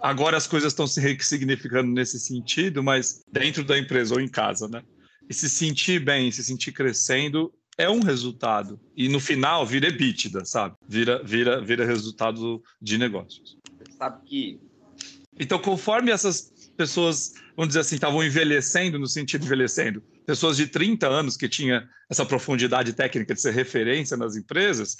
Agora 0.00 0.36
as 0.36 0.46
coisas 0.46 0.72
estão 0.72 0.86
se 0.86 1.00
ressignificando 1.00 1.90
nesse 1.90 2.20
sentido, 2.20 2.82
mas 2.82 3.22
dentro 3.32 3.64
da 3.64 3.78
empresa 3.78 4.14
ou 4.14 4.20
em 4.20 4.28
casa, 4.28 4.68
né? 4.68 4.82
E 5.28 5.32
se 5.32 5.48
sentir 5.48 6.04
bem, 6.04 6.30
se 6.30 6.44
sentir 6.44 6.72
crescendo 6.72 7.50
é 7.76 7.88
um 7.88 8.00
resultado. 8.00 8.80
E 8.96 9.08
no 9.08 9.20
final 9.20 9.66
vira 9.66 9.88
EBITDA, 9.88 10.44
sabe? 10.44 10.76
Vira, 10.88 11.22
vira, 11.22 11.60
vira 11.60 11.84
resultado 11.84 12.62
de 12.80 12.98
negócios. 12.98 13.56
Sabe 13.98 14.24
que. 14.24 14.60
Então, 15.38 15.58
conforme 15.58 16.10
essas 16.10 16.52
pessoas, 16.76 17.34
vamos 17.56 17.68
dizer 17.68 17.80
assim, 17.80 17.96
estavam 17.96 18.22
envelhecendo, 18.22 18.98
no 18.98 19.06
sentido 19.06 19.40
de 19.40 19.46
envelhecendo, 19.46 20.02
pessoas 20.26 20.56
de 20.56 20.66
30 20.66 21.08
anos 21.08 21.36
que 21.36 21.48
tinha 21.48 21.88
essa 22.08 22.24
profundidade 22.24 22.92
técnica 22.92 23.34
de 23.34 23.40
ser 23.40 23.52
referência 23.52 24.16
nas 24.16 24.36
empresas, 24.36 24.96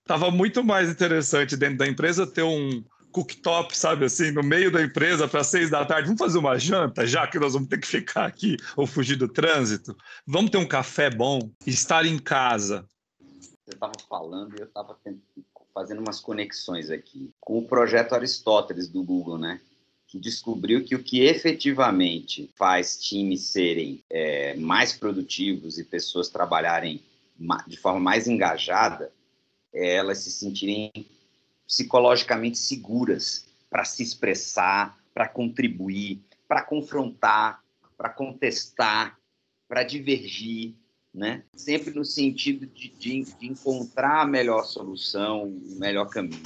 estava 0.00 0.30
muito 0.30 0.62
mais 0.62 0.90
interessante 0.90 1.56
dentro 1.56 1.78
da 1.78 1.86
empresa 1.86 2.26
ter 2.26 2.42
um, 2.42 2.84
cooktop, 3.12 3.76
sabe 3.76 4.06
assim, 4.06 4.30
no 4.30 4.42
meio 4.42 4.72
da 4.72 4.82
empresa 4.82 5.28
para 5.28 5.44
seis 5.44 5.70
da 5.70 5.84
tarde. 5.84 6.06
Vamos 6.06 6.20
fazer 6.20 6.38
uma 6.38 6.58
janta, 6.58 7.06
já 7.06 7.26
que 7.26 7.38
nós 7.38 7.52
vamos 7.52 7.68
ter 7.68 7.78
que 7.78 7.86
ficar 7.86 8.26
aqui 8.26 8.56
ou 8.76 8.86
fugir 8.86 9.16
do 9.16 9.28
trânsito. 9.28 9.96
Vamos 10.26 10.50
ter 10.50 10.58
um 10.58 10.66
café 10.66 11.10
bom, 11.10 11.50
estar 11.66 12.06
em 12.06 12.18
casa. 12.18 12.86
Você 13.20 13.74
estava 13.74 13.92
falando 14.08 14.56
e 14.56 14.60
eu 14.60 14.66
estava 14.66 14.98
fazendo 15.74 16.00
umas 16.00 16.18
conexões 16.18 16.90
aqui 16.90 17.30
com 17.40 17.58
o 17.58 17.66
projeto 17.66 18.14
Aristóteles 18.14 18.88
do 18.88 19.02
Google, 19.02 19.38
né? 19.38 19.60
Que 20.08 20.18
descobriu 20.18 20.84
que 20.84 20.94
o 20.94 21.02
que 21.02 21.20
efetivamente 21.20 22.50
faz 22.56 23.00
times 23.00 23.42
serem 23.42 24.04
é, 24.10 24.54
mais 24.56 24.92
produtivos 24.92 25.78
e 25.78 25.84
pessoas 25.84 26.28
trabalharem 26.28 27.02
de 27.66 27.76
forma 27.76 28.00
mais 28.00 28.26
engajada 28.26 29.10
é 29.72 29.94
elas 29.94 30.18
se 30.18 30.30
sentirem 30.30 30.92
psicologicamente 31.72 32.58
seguras 32.58 33.46
para 33.70 33.82
se 33.86 34.02
expressar, 34.02 34.98
para 35.14 35.26
contribuir, 35.26 36.20
para 36.46 36.62
confrontar, 36.62 37.64
para 37.96 38.10
contestar, 38.10 39.18
para 39.66 39.82
divergir, 39.82 40.74
né? 41.14 41.44
Sempre 41.56 41.94
no 41.94 42.04
sentido 42.04 42.66
de, 42.66 42.88
de, 42.90 43.22
de, 43.22 43.46
encontrar 43.46 44.20
a 44.20 44.26
melhor 44.26 44.64
solução, 44.64 45.44
o 45.44 45.78
melhor 45.78 46.10
caminho. 46.10 46.42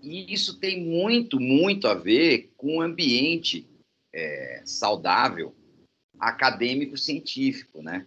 E 0.00 0.32
isso 0.32 0.60
tem 0.60 0.84
muito, 0.84 1.40
muito 1.40 1.88
a 1.88 1.94
ver 1.94 2.52
com 2.56 2.76
o 2.76 2.80
ambiente 2.80 3.66
é, 4.12 4.62
saudável 4.64 5.52
acadêmico-científico, 6.16 7.82
né? 7.82 8.06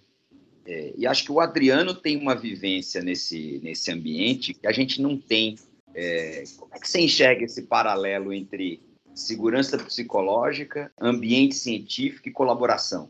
É, 0.65 0.93
e 0.97 1.05
acho 1.05 1.25
que 1.25 1.31
o 1.31 1.41
Adriano 1.41 1.93
tem 1.93 2.15
uma 2.15 2.35
vivência 2.35 3.01
nesse, 3.01 3.59
nesse 3.61 3.91
ambiente 3.91 4.53
que 4.53 4.65
a 4.65 4.71
gente 4.71 5.01
não 5.01 5.17
tem 5.17 5.57
é, 5.93 6.43
como 6.57 6.73
é 6.73 6.79
que 6.79 6.89
você 6.89 7.01
enxerga 7.01 7.43
esse 7.43 7.63
paralelo 7.63 8.33
entre 8.33 8.81
segurança 9.13 9.77
psicológica, 9.77 10.91
ambiente 10.99 11.55
científico 11.55 12.29
e 12.29 12.31
colaboração? 12.31 13.09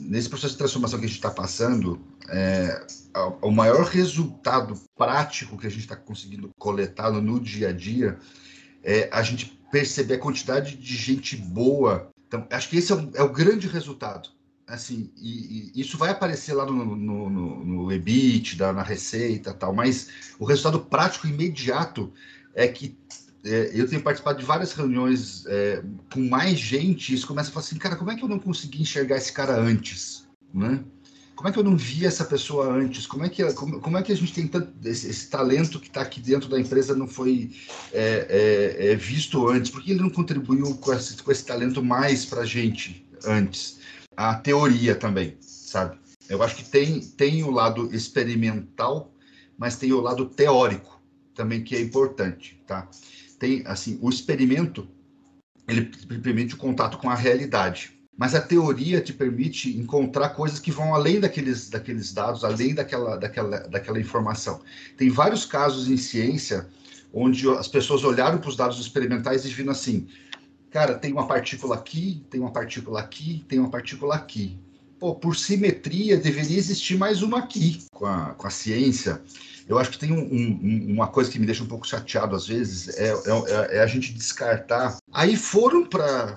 Nesse 0.00 0.28
processo 0.28 0.52
de 0.52 0.58
transformação 0.58 0.98
que 0.98 1.06
a 1.06 1.08
gente 1.08 1.18
está 1.18 1.30
passando, 1.30 2.00
é, 2.28 2.86
o 3.42 3.50
maior 3.50 3.84
resultado 3.84 4.74
prático 4.96 5.58
que 5.58 5.66
a 5.66 5.70
gente 5.70 5.80
está 5.80 5.96
conseguindo 5.96 6.50
coletar 6.58 7.10
no 7.10 7.40
dia 7.40 7.70
a 7.70 7.72
dia 7.72 8.18
é 8.82 9.08
a 9.12 9.22
gente 9.22 9.46
perceber 9.70 10.14
a 10.14 10.18
quantidade 10.18 10.76
de 10.76 10.96
gente 10.96 11.36
boa. 11.36 12.10
Então, 12.26 12.46
acho 12.50 12.68
que 12.68 12.76
esse 12.76 12.92
é 12.92 12.94
o, 12.94 13.10
é 13.14 13.22
o 13.22 13.32
grande 13.32 13.66
resultado 13.66 14.37
assim, 14.68 15.10
e, 15.16 15.72
e, 15.74 15.80
isso 15.80 15.96
vai 15.96 16.10
aparecer 16.10 16.52
lá 16.52 16.66
no, 16.66 16.94
no, 16.94 17.30
no, 17.30 17.64
no 17.64 17.92
EBITDA, 17.92 18.72
na 18.72 18.82
receita 18.82 19.54
tal, 19.54 19.74
mas 19.74 20.08
o 20.38 20.44
resultado 20.44 20.80
prático 20.80 21.26
imediato 21.26 22.12
é 22.54 22.68
que 22.68 22.96
é, 23.44 23.70
eu 23.72 23.88
tenho 23.88 24.02
participado 24.02 24.38
de 24.38 24.44
várias 24.44 24.72
reuniões 24.72 25.44
é, 25.46 25.82
com 26.12 26.20
mais 26.28 26.58
gente 26.58 27.10
e 27.10 27.14
isso 27.14 27.26
começa 27.26 27.48
a 27.48 27.52
falar 27.52 27.64
assim, 27.64 27.78
cara, 27.78 27.96
como 27.96 28.10
é 28.10 28.16
que 28.16 28.22
eu 28.22 28.28
não 28.28 28.38
consegui 28.38 28.82
enxergar 28.82 29.16
esse 29.16 29.32
cara 29.32 29.58
antes, 29.58 30.26
né? 30.52 30.84
Como 31.34 31.48
é 31.48 31.52
que 31.52 31.58
eu 31.58 31.62
não 31.62 31.76
vi 31.76 32.04
essa 32.04 32.24
pessoa 32.24 32.68
antes? 32.68 33.06
Como 33.06 33.24
é 33.24 33.28
que, 33.28 33.44
como, 33.52 33.80
como 33.80 33.96
é 33.96 34.02
que 34.02 34.10
a 34.10 34.16
gente 34.16 34.34
tem 34.34 34.48
tanto, 34.48 34.72
esse, 34.84 35.08
esse 35.08 35.30
talento 35.30 35.78
que 35.78 35.86
está 35.86 36.00
aqui 36.00 36.20
dentro 36.20 36.48
da 36.48 36.58
empresa 36.58 36.96
não 36.96 37.06
foi 37.06 37.52
é, 37.92 38.26
é, 38.80 38.90
é, 38.90 38.96
visto 38.96 39.48
antes? 39.48 39.70
Por 39.70 39.80
que 39.80 39.92
ele 39.92 40.00
não 40.00 40.10
contribuiu 40.10 40.74
com 40.74 40.92
esse, 40.92 41.16
com 41.22 41.30
esse 41.30 41.46
talento 41.46 41.80
mais 41.82 42.24
para 42.24 42.40
a 42.40 42.44
gente 42.44 43.06
antes? 43.24 43.77
A 44.16 44.34
teoria 44.34 44.94
também, 44.94 45.36
sabe? 45.40 45.98
Eu 46.28 46.42
acho 46.42 46.56
que 46.56 46.64
tem, 46.64 47.00
tem 47.00 47.42
o 47.42 47.50
lado 47.50 47.94
experimental, 47.94 49.12
mas 49.56 49.76
tem 49.76 49.92
o 49.92 50.00
lado 50.00 50.26
teórico 50.26 51.00
também 51.34 51.62
que 51.62 51.76
é 51.76 51.80
importante, 51.80 52.60
tá? 52.66 52.88
Tem, 53.38 53.62
assim, 53.66 53.98
o 54.02 54.08
experimento, 54.10 54.88
ele 55.66 55.82
permite 56.20 56.54
o 56.54 56.58
contato 56.58 56.98
com 56.98 57.08
a 57.08 57.14
realidade, 57.14 57.98
mas 58.16 58.34
a 58.34 58.40
teoria 58.40 59.00
te 59.00 59.12
permite 59.12 59.78
encontrar 59.78 60.30
coisas 60.30 60.58
que 60.58 60.72
vão 60.72 60.92
além 60.92 61.20
daqueles, 61.20 61.70
daqueles 61.70 62.12
dados, 62.12 62.44
além 62.44 62.74
daquela, 62.74 63.16
daquela, 63.16 63.58
daquela 63.60 64.00
informação. 64.00 64.60
Tem 64.96 65.08
vários 65.08 65.44
casos 65.46 65.88
em 65.88 65.96
ciência 65.96 66.68
onde 67.12 67.48
as 67.48 67.68
pessoas 67.68 68.02
olharam 68.02 68.38
para 68.38 68.50
os 68.50 68.56
dados 68.56 68.80
experimentais 68.80 69.44
e 69.44 69.48
viram 69.48 69.70
assim, 69.70 70.08
cara, 70.70 70.94
tem 70.94 71.12
uma 71.12 71.26
partícula 71.26 71.74
aqui, 71.74 72.24
tem 72.30 72.40
uma 72.40 72.52
partícula 72.52 73.00
aqui, 73.00 73.44
tem 73.48 73.58
uma 73.58 73.70
partícula 73.70 74.14
aqui. 74.14 74.58
Pô, 74.98 75.14
por 75.14 75.36
simetria, 75.36 76.16
deveria 76.16 76.58
existir 76.58 76.96
mais 76.96 77.22
uma 77.22 77.38
aqui. 77.38 77.84
Com 77.92 78.06
a, 78.06 78.34
com 78.34 78.46
a 78.46 78.50
ciência, 78.50 79.22
eu 79.68 79.78
acho 79.78 79.90
que 79.90 79.98
tem 79.98 80.12
um, 80.12 80.20
um, 80.20 80.94
uma 80.94 81.06
coisa 81.06 81.30
que 81.30 81.38
me 81.38 81.46
deixa 81.46 81.62
um 81.62 81.68
pouco 81.68 81.86
chateado 81.86 82.34
às 82.34 82.46
vezes, 82.46 82.88
é, 82.98 83.10
é, 83.10 83.76
é 83.76 83.80
a 83.80 83.86
gente 83.86 84.12
descartar. 84.12 84.96
Aí 85.12 85.36
foram 85.36 85.86
para 85.86 86.36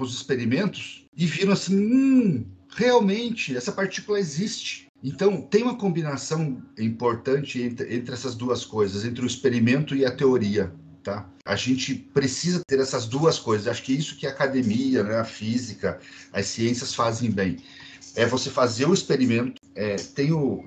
os 0.00 0.14
experimentos 0.14 1.04
e 1.16 1.26
viram 1.26 1.52
assim, 1.52 1.76
hum, 1.76 2.46
realmente, 2.74 3.56
essa 3.56 3.70
partícula 3.70 4.18
existe. 4.18 4.88
Então, 5.02 5.42
tem 5.42 5.62
uma 5.62 5.76
combinação 5.76 6.62
importante 6.78 7.60
entre, 7.60 7.94
entre 7.94 8.14
essas 8.14 8.34
duas 8.34 8.64
coisas, 8.64 9.04
entre 9.04 9.22
o 9.22 9.26
experimento 9.26 9.94
e 9.94 10.04
a 10.04 10.10
teoria. 10.10 10.72
Tá? 11.02 11.28
A 11.44 11.56
gente 11.56 11.94
precisa 11.94 12.62
ter 12.66 12.80
essas 12.80 13.06
duas 13.06 13.38
coisas. 13.38 13.68
Acho 13.68 13.82
que 13.82 13.92
é 13.92 13.96
isso 13.96 14.16
que 14.16 14.26
a 14.26 14.30
academia, 14.30 15.02
né, 15.02 15.16
a 15.16 15.24
física, 15.24 16.00
as 16.32 16.46
ciências 16.46 16.94
fazem 16.94 17.30
bem. 17.30 17.58
É 18.16 18.26
você 18.26 18.48
fazer 18.48 18.86
o 18.86 18.94
experimento. 18.94 19.60
É, 19.74 19.96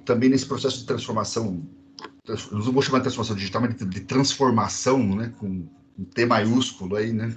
também 0.06 0.30
nesse 0.30 0.46
processo 0.46 0.80
de 0.80 0.86
transformação 0.86 1.66
não 2.52 2.72
vou 2.74 2.82
chamar 2.82 3.00
de 3.00 3.04
transformação 3.04 3.36
digital, 3.36 3.62
mas 3.62 3.76
de, 3.76 4.02
transformação, 4.02 5.16
né, 5.16 5.34
com 5.38 5.66
um 5.98 6.04
T 6.04 6.26
maiúsculo 6.26 6.96
aí, 6.96 7.14
né, 7.14 7.34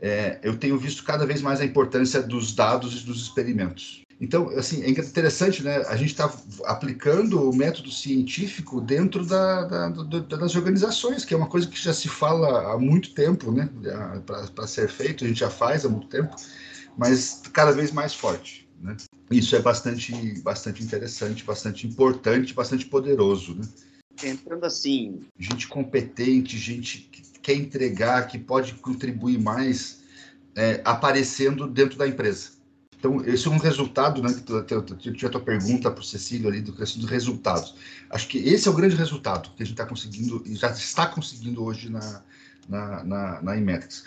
é, 0.00 0.38
eu 0.42 0.56
tenho 0.56 0.78
visto 0.78 1.02
cada 1.02 1.26
vez 1.26 1.42
mais 1.42 1.60
a 1.60 1.64
importância 1.64 2.22
dos 2.22 2.54
dados 2.54 3.00
e 3.00 3.04
dos 3.04 3.22
experimentos. 3.22 4.05
Então, 4.20 4.48
assim, 4.50 4.82
é 4.82 4.88
interessante, 4.88 5.62
né? 5.62 5.78
A 5.88 5.96
gente 5.96 6.12
está 6.12 6.32
aplicando 6.64 7.50
o 7.50 7.54
método 7.54 7.90
científico 7.90 8.80
dentro 8.80 9.26
da, 9.26 9.64
da, 9.64 9.88
da, 9.88 10.36
das 10.36 10.56
organizações, 10.56 11.24
que 11.24 11.34
é 11.34 11.36
uma 11.36 11.48
coisa 11.48 11.66
que 11.66 11.78
já 11.78 11.92
se 11.92 12.08
fala 12.08 12.72
há 12.72 12.78
muito 12.78 13.12
tempo, 13.12 13.52
né? 13.52 13.68
Para 14.24 14.66
ser 14.66 14.88
feito, 14.88 15.24
a 15.24 15.28
gente 15.28 15.40
já 15.40 15.50
faz 15.50 15.84
há 15.84 15.88
muito 15.88 16.08
tempo, 16.08 16.34
mas 16.96 17.42
cada 17.52 17.72
vez 17.72 17.92
mais 17.92 18.14
forte, 18.14 18.66
né? 18.80 18.96
Isso 19.30 19.54
é 19.54 19.60
bastante, 19.60 20.40
bastante 20.40 20.82
interessante, 20.82 21.44
bastante 21.44 21.86
importante, 21.86 22.54
bastante 22.54 22.86
poderoso, 22.86 23.54
né? 23.54 23.64
entrando 24.24 24.64
assim. 24.64 25.20
Gente 25.38 25.68
competente, 25.68 26.56
gente 26.56 27.00
que 27.00 27.22
quer 27.40 27.54
entregar, 27.54 28.26
que 28.26 28.38
pode 28.38 28.74
contribuir 28.74 29.38
mais, 29.38 30.02
é, 30.54 30.80
aparecendo 30.84 31.66
dentro 31.66 31.98
da 31.98 32.08
empresa. 32.08 32.55
Então, 33.06 33.24
esse 33.24 33.46
é 33.46 33.50
um 33.50 33.58
resultado, 33.58 34.20
né? 34.20 34.34
Que 34.98 35.12
tinha 35.12 35.28
a 35.28 35.32
tua 35.32 35.40
pergunta 35.40 35.90
para 35.90 36.00
o 36.00 36.04
Cecílio 36.04 36.48
ali, 36.48 36.60
do 36.60 36.74
questão 36.74 37.00
dos 37.00 37.08
resultados. 37.08 37.74
Acho 38.10 38.26
que 38.26 38.38
esse 38.38 38.66
é 38.66 38.70
o 38.70 38.74
grande 38.74 38.96
resultado 38.96 39.50
que 39.50 39.62
a 39.62 39.66
gente 39.66 39.74
está 39.74 39.86
conseguindo, 39.86 40.42
e 40.44 40.56
já 40.56 40.70
está 40.70 41.06
conseguindo 41.06 41.62
hoje 41.62 41.88
na, 41.88 42.24
na, 42.68 43.04
na, 43.04 43.42
na 43.42 43.56
Imetrics. 43.56 44.04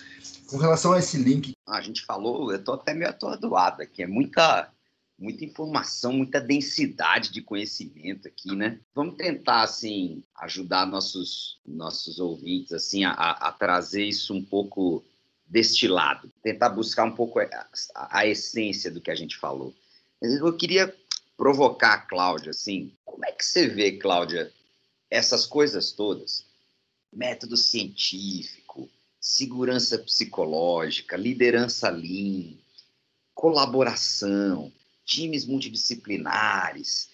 Com 0.48 0.58
relação 0.58 0.92
a 0.92 1.00
esse 1.00 1.18
link. 1.18 1.54
A 1.66 1.80
gente 1.80 2.04
falou, 2.04 2.52
eu 2.52 2.60
estou 2.60 2.76
até 2.76 2.94
meio 2.94 3.10
atordoado 3.10 3.82
aqui, 3.82 4.04
é 4.04 4.08
muita 4.08 4.70
muita 5.18 5.44
informação, 5.44 6.14
muita 6.14 6.40
densidade 6.40 7.30
de 7.30 7.42
conhecimento 7.42 8.26
aqui, 8.26 8.56
né? 8.56 8.80
Vamos 8.96 9.16
tentar, 9.16 9.64
assim, 9.64 10.24
ajudar 10.38 10.86
nossos, 10.86 11.60
nossos 11.68 12.20
ouvintes, 12.20 12.72
assim, 12.72 13.04
a, 13.04 13.12
a 13.12 13.52
trazer 13.52 14.06
isso 14.06 14.34
um 14.34 14.42
pouco 14.42 15.04
destilado, 15.50 16.32
tentar 16.44 16.70
buscar 16.70 17.06
um 17.06 17.16
pouco 17.16 17.40
a, 17.40 17.48
a, 17.96 18.28
essência 18.28 18.92
do 18.92 19.02
que 19.02 19.10
a 19.10 19.16
gente 19.16 19.36
falou. 19.36 19.74
Eu 20.22 20.56
queria 20.56 20.96
provocar 21.36 21.94
a 21.94 21.98
Cláudia, 22.02 22.52
assim, 22.52 22.94
como 23.04 23.26
é 23.26 23.32
que 23.32 23.44
você 23.44 23.68
vê, 23.68 23.94
Cláudia, 23.94 24.52
essas 25.10 25.46
coisas 25.48 25.92
todas? 25.92 26.46
Método 27.12 27.58
científico, 27.58 28.88
segurança 29.20 29.98
psicológica, 29.98 31.18
liderança 31.18 31.90
lean, 31.90 32.54
colaboração, 33.34 34.72
times 35.04 35.46
multidisciplinares, 35.46 37.10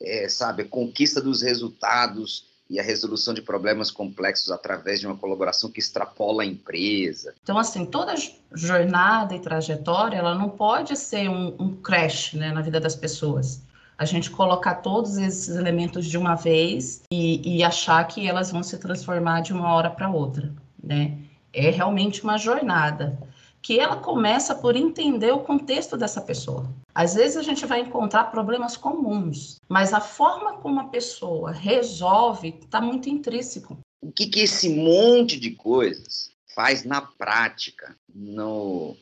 é, 0.00 0.28
sabe, 0.28 0.64
conquista 0.64 1.20
dos 1.20 1.42
resultados 1.42 2.49
e 2.70 2.78
a 2.78 2.82
resolução 2.84 3.34
de 3.34 3.42
problemas 3.42 3.90
complexos 3.90 4.52
através 4.52 5.00
de 5.00 5.06
uma 5.06 5.16
colaboração 5.16 5.68
que 5.68 5.80
extrapola 5.80 6.44
a 6.44 6.46
empresa. 6.46 7.34
Então, 7.42 7.58
assim, 7.58 7.84
toda 7.84 8.14
jornada 8.54 9.34
e 9.34 9.40
trajetória, 9.40 10.16
ela 10.16 10.36
não 10.36 10.48
pode 10.48 10.96
ser 10.96 11.28
um, 11.28 11.56
um 11.58 11.74
crash 11.74 12.34
né, 12.34 12.52
na 12.52 12.62
vida 12.62 12.78
das 12.78 12.94
pessoas. 12.94 13.62
A 13.98 14.04
gente 14.04 14.30
colocar 14.30 14.76
todos 14.76 15.18
esses 15.18 15.56
elementos 15.56 16.06
de 16.06 16.16
uma 16.16 16.36
vez 16.36 17.02
e, 17.12 17.56
e 17.56 17.64
achar 17.64 18.02
que 18.04 18.26
elas 18.26 18.52
vão 18.52 18.62
se 18.62 18.78
transformar 18.78 19.40
de 19.40 19.52
uma 19.52 19.74
hora 19.74 19.90
para 19.90 20.08
outra, 20.08 20.50
né? 20.82 21.18
É 21.52 21.68
realmente 21.68 22.22
uma 22.22 22.38
jornada 22.38 23.18
que 23.62 23.78
ela 23.78 23.96
começa 23.96 24.54
por 24.54 24.76
entender 24.76 25.32
o 25.32 25.40
contexto 25.40 25.96
dessa 25.96 26.20
pessoa. 26.20 26.68
Às 26.94 27.14
vezes 27.14 27.36
a 27.36 27.42
gente 27.42 27.66
vai 27.66 27.80
encontrar 27.80 28.24
problemas 28.24 28.76
comuns, 28.76 29.60
mas 29.68 29.92
a 29.92 30.00
forma 30.00 30.54
como 30.58 30.80
a 30.80 30.88
pessoa 30.88 31.52
resolve 31.52 32.56
está 32.62 32.80
muito 32.80 33.08
intrínseco. 33.08 33.78
O 34.00 34.10
que, 34.10 34.26
que 34.26 34.40
esse 34.40 34.68
monte 34.70 35.38
de 35.38 35.50
coisas 35.50 36.30
faz 36.54 36.84
na 36.84 37.00
prática, 37.00 37.94
no, 38.12 38.96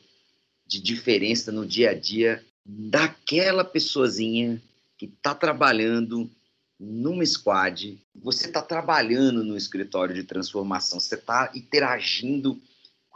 de 0.67 0.79
diferença 0.79 1.51
no 1.51 1.65
dia 1.65 1.91
a 1.91 1.93
dia 1.93 2.43
daquela 2.65 3.63
pessoazinha 3.63 4.61
que 4.97 5.05
está 5.05 5.33
trabalhando 5.33 6.29
numa 6.79 7.25
squad, 7.25 7.99
você 8.15 8.47
está 8.47 8.61
trabalhando 8.61 9.43
no 9.43 9.57
escritório 9.57 10.13
de 10.13 10.23
transformação, 10.23 10.99
você 10.99 11.15
está 11.15 11.51
interagindo 11.53 12.61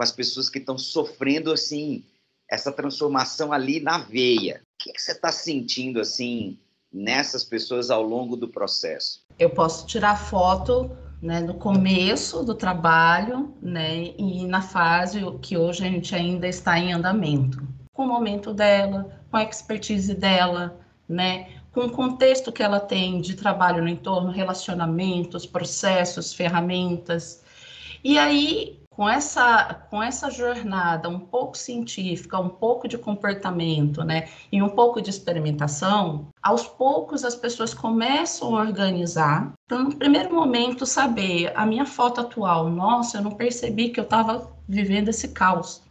com 0.04 0.10
as 0.10 0.12
pessoas 0.12 0.50
que 0.50 0.60
estão 0.60 0.78
sofrendo 0.78 1.52
assim 1.52 2.04
essa 2.52 2.72
transformação 2.72 3.54
ali 3.54 3.80
na 3.80 4.00
veia. 4.00 4.62
O 4.62 4.84
que, 4.84 4.92
que 4.92 5.02
você 5.02 5.13
está 5.13 5.32
sentindo 5.32 6.00
assim 6.00 6.60
nessas 6.92 7.44
pessoas 7.44 7.89
ao 7.89 8.04
longo 8.04 8.36
do 8.36 8.50
processo? 8.50 9.22
Eu 9.39 9.50
posso 9.50 9.88
tirar 9.88 10.18
foto 10.18 10.92
né, 11.22 11.39
no 11.39 11.54
começo 11.54 12.44
do 12.44 12.54
trabalho 12.54 13.56
né, 13.62 14.13
e 14.18 14.46
na 14.46 14.62
fase 14.62 15.22
que 15.42 15.58
hoje 15.58 15.86
a 15.86 15.89
gente 15.89 16.13
ainda 16.13 16.48
está 16.48 16.78
em 16.78 16.92
andamento, 16.92 17.66
com 17.94 18.04
o 18.04 18.08
momento 18.08 18.54
dela, 18.54 19.24
com 19.32 19.38
a 19.38 19.44
expertise 19.44 20.13
dela, 20.13 20.78
né, 21.08 21.50
com 21.72 21.86
o 21.86 21.89
contexto 21.89 22.52
que 22.52 22.62
ela 22.62 22.80
tem 22.80 23.22
de 23.22 23.36
trabalho 23.36 23.82
no 23.82 23.89
entorno, 23.89 24.32
relacionamentos, 24.32 25.46
processos, 25.46 26.34
ferramentas. 26.34 27.42
E 28.04 28.20
aí 28.20 28.83
com 28.95 29.10
essa, 29.10 29.86
com 29.89 30.01
essa 30.01 30.29
jornada 30.29 31.10
um 31.10 31.19
pouco 31.19 31.58
científica, 31.58 32.39
um 32.39 32.49
pouco 32.49 32.88
de 32.88 32.97
comportamento, 32.97 34.03
né, 34.03 34.29
e 34.51 34.62
um 34.62 34.69
pouco 34.69 35.01
de 35.01 35.10
experimentação, 35.10 36.27
aos 36.41 36.67
poucos 36.67 37.23
as 37.23 37.36
pessoas 37.36 37.73
começam 37.73 38.56
a 38.56 38.62
organizar. 38.62 39.53
Então, 39.65 39.84
no 39.84 39.95
primeiro 39.95 40.34
momento, 40.34 40.86
saber 40.86 41.51
a 41.56 41.65
minha 41.65 41.86
foto 41.86 42.21
atual, 42.21 42.69
nossa, 42.69 43.17
eu 43.17 43.21
não 43.21 43.32
percebi 43.32 43.89
que 43.89 43.99
eu 43.99 44.03
estava 44.03 44.51
vivendo 44.67 45.10
esse 45.10 45.29
caos. 45.29 45.82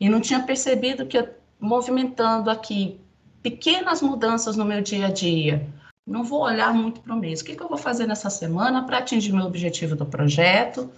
E 0.00 0.08
não 0.08 0.20
tinha 0.20 0.40
percebido 0.40 1.06
que 1.06 1.16
eu, 1.16 1.28
movimentando 1.60 2.50
aqui 2.50 3.00
pequenas 3.40 4.02
mudanças 4.02 4.56
no 4.56 4.64
meu 4.64 4.80
dia 4.80 5.06
a 5.06 5.10
dia, 5.10 5.68
não 6.04 6.24
vou 6.24 6.42
olhar 6.42 6.74
muito 6.74 7.00
para 7.00 7.14
o 7.14 7.18
mês. 7.18 7.40
O 7.40 7.44
que, 7.44 7.54
que 7.54 7.62
eu 7.62 7.68
vou 7.68 7.78
fazer 7.78 8.06
nessa 8.06 8.28
semana 8.28 8.84
para 8.84 8.98
atingir 8.98 9.32
meu 9.32 9.46
objetivo 9.46 9.94
do 9.94 10.04
projeto? 10.04 10.90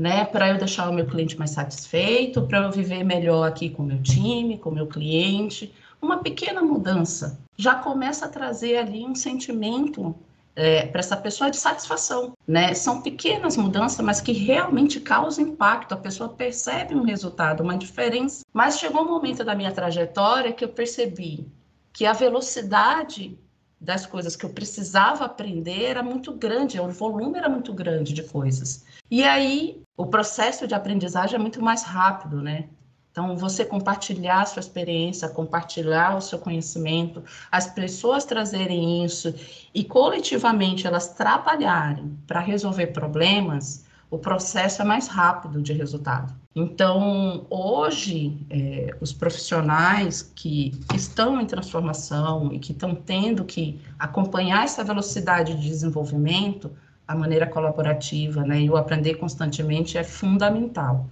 Né, 0.00 0.24
para 0.24 0.48
eu 0.48 0.56
deixar 0.56 0.88
o 0.88 0.94
meu 0.94 1.04
cliente 1.04 1.38
mais 1.38 1.50
satisfeito, 1.50 2.40
para 2.46 2.60
eu 2.64 2.72
viver 2.72 3.04
melhor 3.04 3.46
aqui 3.46 3.68
com 3.68 3.82
o 3.82 3.86
meu 3.86 4.02
time, 4.02 4.56
com 4.56 4.70
o 4.70 4.74
meu 4.74 4.86
cliente. 4.86 5.74
Uma 6.00 6.22
pequena 6.22 6.62
mudança 6.62 7.38
já 7.54 7.74
começa 7.74 8.24
a 8.24 8.28
trazer 8.30 8.78
ali 8.78 9.04
um 9.04 9.14
sentimento 9.14 10.14
é, 10.56 10.86
para 10.86 11.00
essa 11.00 11.18
pessoa 11.18 11.50
de 11.50 11.58
satisfação, 11.58 12.32
né? 12.48 12.72
São 12.72 13.02
pequenas 13.02 13.58
mudanças, 13.58 14.02
mas 14.02 14.22
que 14.22 14.32
realmente 14.32 15.00
causam 15.00 15.44
impacto. 15.44 15.92
A 15.92 15.98
pessoa 15.98 16.30
percebe 16.30 16.94
um 16.94 17.02
resultado, 17.02 17.62
uma 17.62 17.76
diferença. 17.76 18.42
Mas 18.54 18.78
chegou 18.78 19.02
um 19.02 19.08
momento 19.08 19.44
da 19.44 19.54
minha 19.54 19.70
trajetória 19.70 20.50
que 20.54 20.64
eu 20.64 20.70
percebi 20.70 21.46
que 21.92 22.06
a 22.06 22.14
velocidade 22.14 23.38
das 23.80 24.04
coisas 24.04 24.36
que 24.36 24.44
eu 24.44 24.50
precisava 24.50 25.24
aprender 25.24 25.84
era 25.84 26.02
muito 26.02 26.32
grande, 26.32 26.78
o 26.78 26.88
volume 26.88 27.38
era 27.38 27.48
muito 27.48 27.72
grande 27.72 28.12
de 28.12 28.22
coisas. 28.22 28.84
E 29.10 29.24
aí 29.24 29.82
o 29.96 30.06
processo 30.06 30.66
de 30.66 30.74
aprendizagem 30.74 31.36
é 31.36 31.38
muito 31.38 31.62
mais 31.62 31.82
rápido, 31.82 32.42
né? 32.42 32.68
Então, 33.10 33.36
você 33.36 33.64
compartilhar 33.64 34.42
a 34.42 34.46
sua 34.46 34.60
experiência, 34.60 35.28
compartilhar 35.28 36.16
o 36.16 36.20
seu 36.20 36.38
conhecimento, 36.38 37.24
as 37.50 37.66
pessoas 37.66 38.24
trazerem 38.24 39.04
isso 39.04 39.34
e 39.74 39.82
coletivamente 39.82 40.86
elas 40.86 41.08
trabalharem 41.08 42.16
para 42.26 42.38
resolver 42.38 42.88
problemas, 42.88 43.84
o 44.10 44.18
processo 44.18 44.82
é 44.82 44.84
mais 44.84 45.06
rápido 45.06 45.62
de 45.62 45.72
resultado. 45.72 46.34
Então, 46.54 47.46
hoje, 47.48 48.36
é, 48.50 48.90
os 49.00 49.12
profissionais 49.12 50.20
que, 50.34 50.72
estão 50.94 51.40
em 51.40 51.46
transformação 51.46 52.52
e 52.52 52.58
que 52.58 52.72
estão 52.72 52.92
tendo 52.92 53.44
que 53.44 53.80
acompanhar 53.96 54.64
essa 54.64 54.82
velocidade 54.82 55.54
de 55.54 55.68
desenvolvimento, 55.68 56.72
a 57.06 57.14
maneira 57.14 57.46
colaborativa, 57.46 58.42
né, 58.42 58.60
e 58.60 58.68
o 58.68 58.76
aprender 58.76 59.14
constantemente 59.14 59.96
é 59.96 60.02
fundamental. 60.02 61.08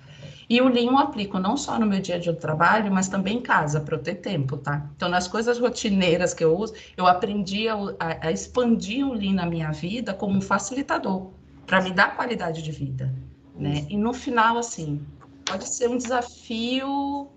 E 0.50 0.60
o 0.60 0.68
Lean 0.68 0.92
eu 0.92 0.98
aplico 0.98 1.38
não 1.38 1.56
só 1.56 1.78
no 1.78 1.86
meu 1.86 2.00
dia 2.00 2.16
a 2.16 2.18
dia 2.18 2.32
de 2.32 2.40
trabalho, 2.40 2.90
mas 2.90 3.06
também 3.06 3.36
em 3.36 3.42
casa, 3.42 3.80
para 3.80 3.96
eu 3.96 4.02
ter 4.02 4.14
tempo, 4.14 4.56
tá? 4.56 4.86
Então, 4.96 5.08
nas 5.08 5.28
coisas 5.28 5.58
rotineiras 5.58 6.32
que 6.32 6.42
eu 6.42 6.56
uso, 6.56 6.72
eu 6.96 7.06
aprendi 7.06 7.68
a, 7.68 7.76
a 7.98 8.32
expandir 8.32 9.06
o 9.06 9.12
Lean 9.12 9.34
na 9.34 9.44
minha 9.44 9.70
vida 9.70 10.14
como 10.14 10.38
um 10.38 10.40
facilitador, 10.40 11.30
para 11.68 11.82
me 11.82 11.92
dar 11.92 12.16
qualidade 12.16 12.62
de 12.62 12.72
vida, 12.72 13.14
né? 13.54 13.86
E 13.90 13.96
no 13.96 14.14
final, 14.14 14.56
assim, 14.56 15.06
pode 15.44 15.68
ser 15.68 15.88
um 15.88 15.98
desafio 15.98 17.28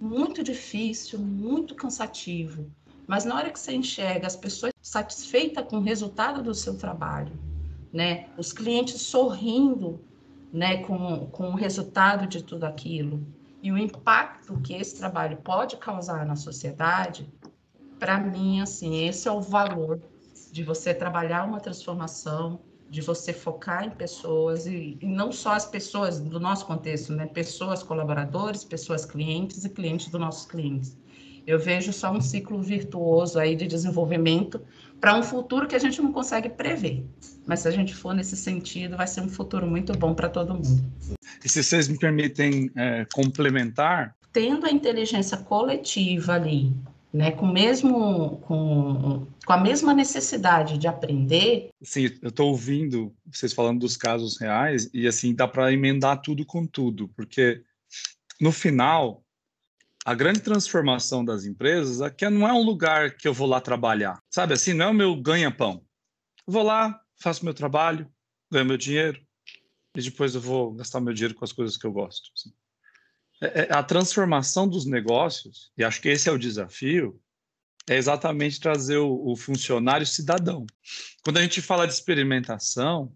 muito 0.00 0.44
difícil, 0.44 1.18
muito 1.18 1.74
cansativo, 1.74 2.70
mas 3.06 3.24
na 3.24 3.34
hora 3.34 3.50
que 3.50 3.58
você 3.58 3.74
enxerga 3.74 4.28
as 4.28 4.36
pessoas 4.36 4.72
satisfeitas 4.80 5.66
com 5.68 5.78
o 5.78 5.82
resultado 5.82 6.40
do 6.40 6.54
seu 6.54 6.78
trabalho, 6.78 7.32
né? 7.92 8.28
Os 8.38 8.52
clientes 8.52 9.02
sorrindo 9.02 10.00
né, 10.52 10.84
com, 10.84 11.26
com 11.32 11.48
o 11.48 11.56
resultado 11.56 12.28
de 12.28 12.44
tudo 12.44 12.62
aquilo 12.62 13.26
e 13.60 13.72
o 13.72 13.76
impacto 13.76 14.60
que 14.60 14.72
esse 14.74 14.96
trabalho 14.96 15.38
pode 15.38 15.76
causar 15.78 16.24
na 16.24 16.36
sociedade, 16.36 17.28
para 17.98 18.20
mim, 18.20 18.60
assim, 18.60 19.04
esse 19.04 19.26
é 19.26 19.32
o 19.32 19.40
valor 19.40 20.00
de 20.52 20.62
você 20.62 20.94
trabalhar 20.94 21.44
uma 21.44 21.58
transformação, 21.58 22.60
de 22.94 23.00
você 23.00 23.32
focar 23.32 23.84
em 23.84 23.90
pessoas 23.90 24.66
e, 24.66 24.96
e, 25.00 25.06
não 25.06 25.32
só 25.32 25.52
as 25.52 25.66
pessoas 25.66 26.20
do 26.20 26.38
nosso 26.38 26.64
contexto, 26.64 27.12
né? 27.12 27.26
Pessoas 27.26 27.82
colaboradores, 27.82 28.62
pessoas 28.62 29.04
clientes 29.04 29.64
e 29.64 29.68
clientes 29.68 30.08
dos 30.08 30.20
nossos 30.20 30.46
clientes. 30.46 30.96
Eu 31.44 31.58
vejo 31.58 31.92
só 31.92 32.12
um 32.12 32.20
ciclo 32.20 32.62
virtuoso 32.62 33.38
aí 33.38 33.56
de 33.56 33.66
desenvolvimento 33.66 34.62
para 35.00 35.16
um 35.16 35.24
futuro 35.24 35.66
que 35.66 35.74
a 35.74 35.78
gente 35.78 36.00
não 36.00 36.12
consegue 36.12 36.48
prever. 36.48 37.04
Mas 37.44 37.60
se 37.60 37.68
a 37.68 37.72
gente 37.72 37.92
for 37.92 38.14
nesse 38.14 38.36
sentido, 38.36 38.96
vai 38.96 39.08
ser 39.08 39.22
um 39.22 39.28
futuro 39.28 39.66
muito 39.66 39.92
bom 39.98 40.14
para 40.14 40.28
todo 40.28 40.54
mundo. 40.54 40.84
E 41.44 41.48
se 41.48 41.64
vocês 41.64 41.88
me 41.88 41.98
permitem 41.98 42.70
é, 42.76 43.04
complementar? 43.12 44.14
Tendo 44.32 44.66
a 44.66 44.70
inteligência 44.70 45.36
coletiva 45.36 46.34
ali, 46.34 46.72
né, 47.14 47.30
com, 47.30 47.46
mesmo, 47.46 48.38
com, 48.40 49.24
com 49.46 49.52
a 49.52 49.56
mesma 49.56 49.94
necessidade 49.94 50.76
de 50.76 50.88
aprender. 50.88 51.70
Sim, 51.80 52.10
eu 52.20 52.30
estou 52.30 52.48
ouvindo 52.48 53.14
vocês 53.32 53.52
falando 53.52 53.78
dos 53.78 53.96
casos 53.96 54.36
reais 54.40 54.90
e 54.92 55.06
assim 55.06 55.32
dá 55.32 55.46
para 55.46 55.72
emendar 55.72 56.20
tudo 56.20 56.44
com 56.44 56.66
tudo, 56.66 57.08
porque 57.10 57.62
no 58.40 58.50
final 58.50 59.24
a 60.04 60.12
grande 60.12 60.40
transformação 60.40 61.24
das 61.24 61.44
empresas 61.44 62.00
é 62.00 62.10
que 62.10 62.28
não 62.28 62.48
é 62.48 62.52
um 62.52 62.64
lugar 62.64 63.16
que 63.16 63.28
eu 63.28 63.32
vou 63.32 63.46
lá 63.46 63.60
trabalhar, 63.60 64.18
sabe 64.28 64.54
assim, 64.54 64.74
não 64.74 64.86
é 64.86 64.88
o 64.88 64.94
meu 64.94 65.14
ganha-pão. 65.14 65.84
Vou 66.44 66.64
lá, 66.64 67.00
faço 67.16 67.44
meu 67.44 67.54
trabalho, 67.54 68.10
ganho 68.50 68.66
meu 68.66 68.76
dinheiro 68.76 69.24
e 69.96 70.02
depois 70.02 70.34
eu 70.34 70.40
vou 70.40 70.72
gastar 70.74 71.00
meu 71.00 71.14
dinheiro 71.14 71.36
com 71.36 71.44
as 71.44 71.52
coisas 71.52 71.76
que 71.76 71.86
eu 71.86 71.92
gosto. 71.92 72.28
Assim. 72.36 72.52
É, 73.40 73.62
é, 73.62 73.72
a 73.72 73.82
transformação 73.82 74.68
dos 74.68 74.86
negócios, 74.86 75.72
e 75.76 75.84
acho 75.84 76.00
que 76.00 76.08
esse 76.08 76.28
é 76.28 76.32
o 76.32 76.38
desafio, 76.38 77.20
é 77.88 77.96
exatamente 77.96 78.60
trazer 78.60 78.96
o, 78.96 79.32
o 79.32 79.36
funcionário 79.36 80.06
cidadão. 80.06 80.66
Quando 81.22 81.38
a 81.38 81.42
gente 81.42 81.60
fala 81.60 81.86
de 81.86 81.92
experimentação, 81.92 83.12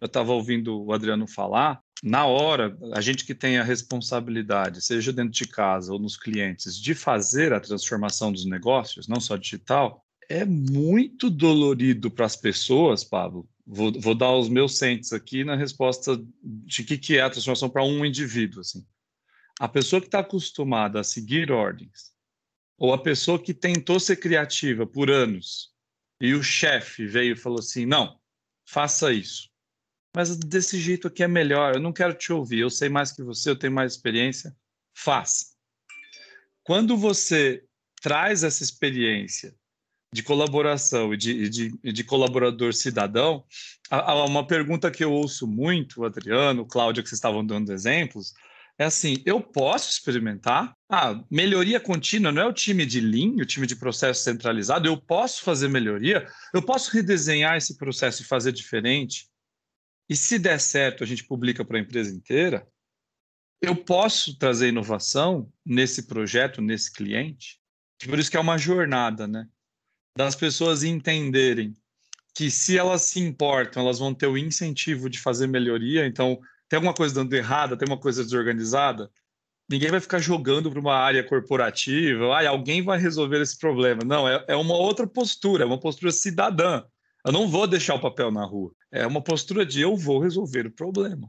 eu 0.00 0.06
estava 0.06 0.32
ouvindo 0.32 0.82
o 0.82 0.92
Adriano 0.92 1.26
falar, 1.28 1.80
na 2.02 2.24
hora, 2.24 2.76
a 2.94 3.00
gente 3.00 3.26
que 3.26 3.34
tem 3.34 3.58
a 3.58 3.64
responsabilidade, 3.64 4.80
seja 4.80 5.12
dentro 5.12 5.32
de 5.32 5.46
casa 5.46 5.92
ou 5.92 5.98
nos 5.98 6.16
clientes, 6.16 6.78
de 6.78 6.94
fazer 6.94 7.52
a 7.52 7.60
transformação 7.60 8.32
dos 8.32 8.46
negócios, 8.46 9.06
não 9.06 9.20
só 9.20 9.36
digital, 9.36 10.02
é 10.28 10.44
muito 10.44 11.28
dolorido 11.28 12.10
para 12.10 12.24
as 12.24 12.36
pessoas, 12.36 13.04
Pablo. 13.04 13.46
Vou, 13.66 13.92
vou, 14.00 14.14
dar 14.14 14.32
os 14.32 14.48
meus 14.48 14.78
centes 14.78 15.12
aqui 15.12 15.44
na 15.44 15.54
resposta 15.54 16.20
de 16.42 16.84
que, 16.84 16.96
que 16.96 17.16
é 17.18 17.20
a 17.20 17.30
transformação 17.30 17.68
para 17.68 17.84
um 17.84 18.04
indivíduo. 18.04 18.60
Assim. 18.60 18.84
A 19.60 19.68
pessoa 19.68 20.00
que 20.00 20.08
está 20.08 20.18
acostumada 20.18 20.98
a 20.98 21.04
seguir 21.04 21.52
ordens, 21.52 22.10
ou 22.76 22.92
a 22.92 23.00
pessoa 23.00 23.40
que 23.40 23.54
tentou 23.54 24.00
ser 24.00 24.16
criativa 24.16 24.84
por 24.84 25.08
anos, 25.08 25.70
e 26.20 26.34
o 26.34 26.42
chefe 26.42 27.06
veio 27.06 27.34
e 27.34 27.38
falou 27.38 27.60
assim: 27.60 27.86
não, 27.86 28.18
faça 28.66 29.12
isso 29.12 29.50
mas 30.14 30.36
desse 30.36 30.78
jeito 30.78 31.08
aqui 31.08 31.22
é 31.22 31.28
melhor, 31.28 31.74
eu 31.74 31.80
não 31.80 31.92
quero 31.92 32.14
te 32.14 32.32
ouvir, 32.32 32.60
eu 32.60 32.70
sei 32.70 32.88
mais 32.88 33.12
que 33.12 33.22
você, 33.22 33.50
eu 33.50 33.56
tenho 33.56 33.72
mais 33.72 33.92
experiência, 33.92 34.54
faça. 34.94 35.46
Quando 36.64 36.96
você 36.96 37.64
traz 38.02 38.42
essa 38.42 38.62
experiência 38.62 39.54
de 40.12 40.22
colaboração 40.24 41.14
e 41.14 41.16
de, 41.16 41.48
de, 41.48 41.78
de 41.92 42.04
colaborador 42.04 42.74
cidadão, 42.74 43.44
uma 44.28 44.44
pergunta 44.44 44.90
que 44.90 45.04
eu 45.04 45.12
ouço 45.12 45.46
muito, 45.46 46.04
Adriano, 46.04 46.66
Cláudia, 46.66 47.02
que 47.02 47.08
vocês 47.08 47.18
estavam 47.18 47.46
dando 47.46 47.72
exemplos, 47.72 48.32
é 48.80 48.84
assim, 48.86 49.22
eu 49.26 49.42
posso 49.42 49.90
experimentar? 49.90 50.74
Ah, 50.90 51.22
melhoria 51.30 51.78
contínua 51.78 52.32
não 52.32 52.40
é 52.40 52.46
o 52.46 52.52
time 52.52 52.86
de 52.86 52.98
linha, 52.98 53.42
o 53.42 53.46
time 53.46 53.66
de 53.66 53.76
processo 53.76 54.22
centralizado, 54.22 54.88
eu 54.88 54.96
posso 54.96 55.42
fazer 55.42 55.68
melhoria? 55.68 56.26
Eu 56.54 56.62
posso 56.62 56.90
redesenhar 56.90 57.58
esse 57.58 57.76
processo 57.76 58.22
e 58.22 58.24
fazer 58.24 58.52
diferente? 58.52 59.28
E 60.08 60.16
se 60.16 60.38
der 60.38 60.58
certo, 60.58 61.04
a 61.04 61.06
gente 61.06 61.26
publica 61.26 61.62
para 61.62 61.76
a 61.76 61.80
empresa 61.82 62.10
inteira, 62.10 62.66
eu 63.60 63.76
posso 63.76 64.38
trazer 64.38 64.68
inovação 64.68 65.52
nesse 65.62 66.06
projeto, 66.06 66.62
nesse 66.62 66.90
cliente. 66.90 67.60
Por 68.02 68.18
isso 68.18 68.30
que 68.30 68.38
é 68.38 68.40
uma 68.40 68.56
jornada, 68.56 69.28
né? 69.28 69.46
Das 70.16 70.34
pessoas 70.34 70.84
entenderem 70.84 71.74
que 72.34 72.50
se 72.50 72.78
elas 72.78 73.02
se 73.02 73.20
importam, 73.20 73.82
elas 73.82 73.98
vão 73.98 74.14
ter 74.14 74.26
o 74.26 74.38
incentivo 74.38 75.10
de 75.10 75.18
fazer 75.18 75.46
melhoria. 75.46 76.06
Então, 76.06 76.40
tem 76.70 76.76
alguma 76.76 76.94
coisa 76.94 77.16
dando 77.16 77.34
errada, 77.34 77.76
tem 77.76 77.86
uma 77.86 77.98
coisa 77.98 78.22
desorganizada, 78.22 79.10
ninguém 79.68 79.90
vai 79.90 80.00
ficar 80.00 80.20
jogando 80.20 80.70
para 80.70 80.78
uma 80.78 80.94
área 80.94 81.24
corporativa, 81.24 82.32
ah, 82.32 82.48
alguém 82.48 82.80
vai 82.80 82.96
resolver 82.96 83.40
esse 83.42 83.58
problema. 83.58 84.02
Não, 84.04 84.26
é, 84.26 84.44
é 84.46 84.54
uma 84.54 84.76
outra 84.76 85.04
postura, 85.04 85.64
é 85.64 85.66
uma 85.66 85.80
postura 85.80 86.12
cidadã. 86.12 86.84
Eu 87.26 87.32
não 87.32 87.48
vou 87.48 87.66
deixar 87.66 87.96
o 87.96 88.00
papel 88.00 88.30
na 88.30 88.44
rua. 88.44 88.72
É 88.92 89.04
uma 89.04 89.20
postura 89.20 89.66
de 89.66 89.80
eu 89.80 89.96
vou 89.96 90.20
resolver 90.20 90.64
o 90.68 90.70
problema. 90.70 91.28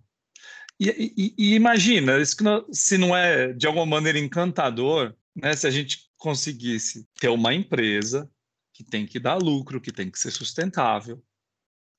E, 0.80 0.90
e, 1.18 1.34
e 1.38 1.56
imagina, 1.56 2.20
isso 2.20 2.44
não, 2.44 2.64
se 2.72 2.96
não 3.00 3.18
é 3.18 3.52
de 3.52 3.66
alguma 3.66 3.86
maneira 3.86 4.20
encantador, 4.20 5.16
né, 5.36 5.56
se 5.56 5.66
a 5.66 5.72
gente 5.72 6.08
conseguisse 6.18 7.08
ter 7.20 7.30
uma 7.30 7.52
empresa 7.52 8.30
que 8.76 8.84
tem 8.84 9.08
que 9.08 9.20
dar 9.20 9.38
lucro, 9.38 9.82
que 9.82 9.92
tem 9.92 10.10
que 10.10 10.20
ser 10.20 10.30
sustentável, 10.30 11.20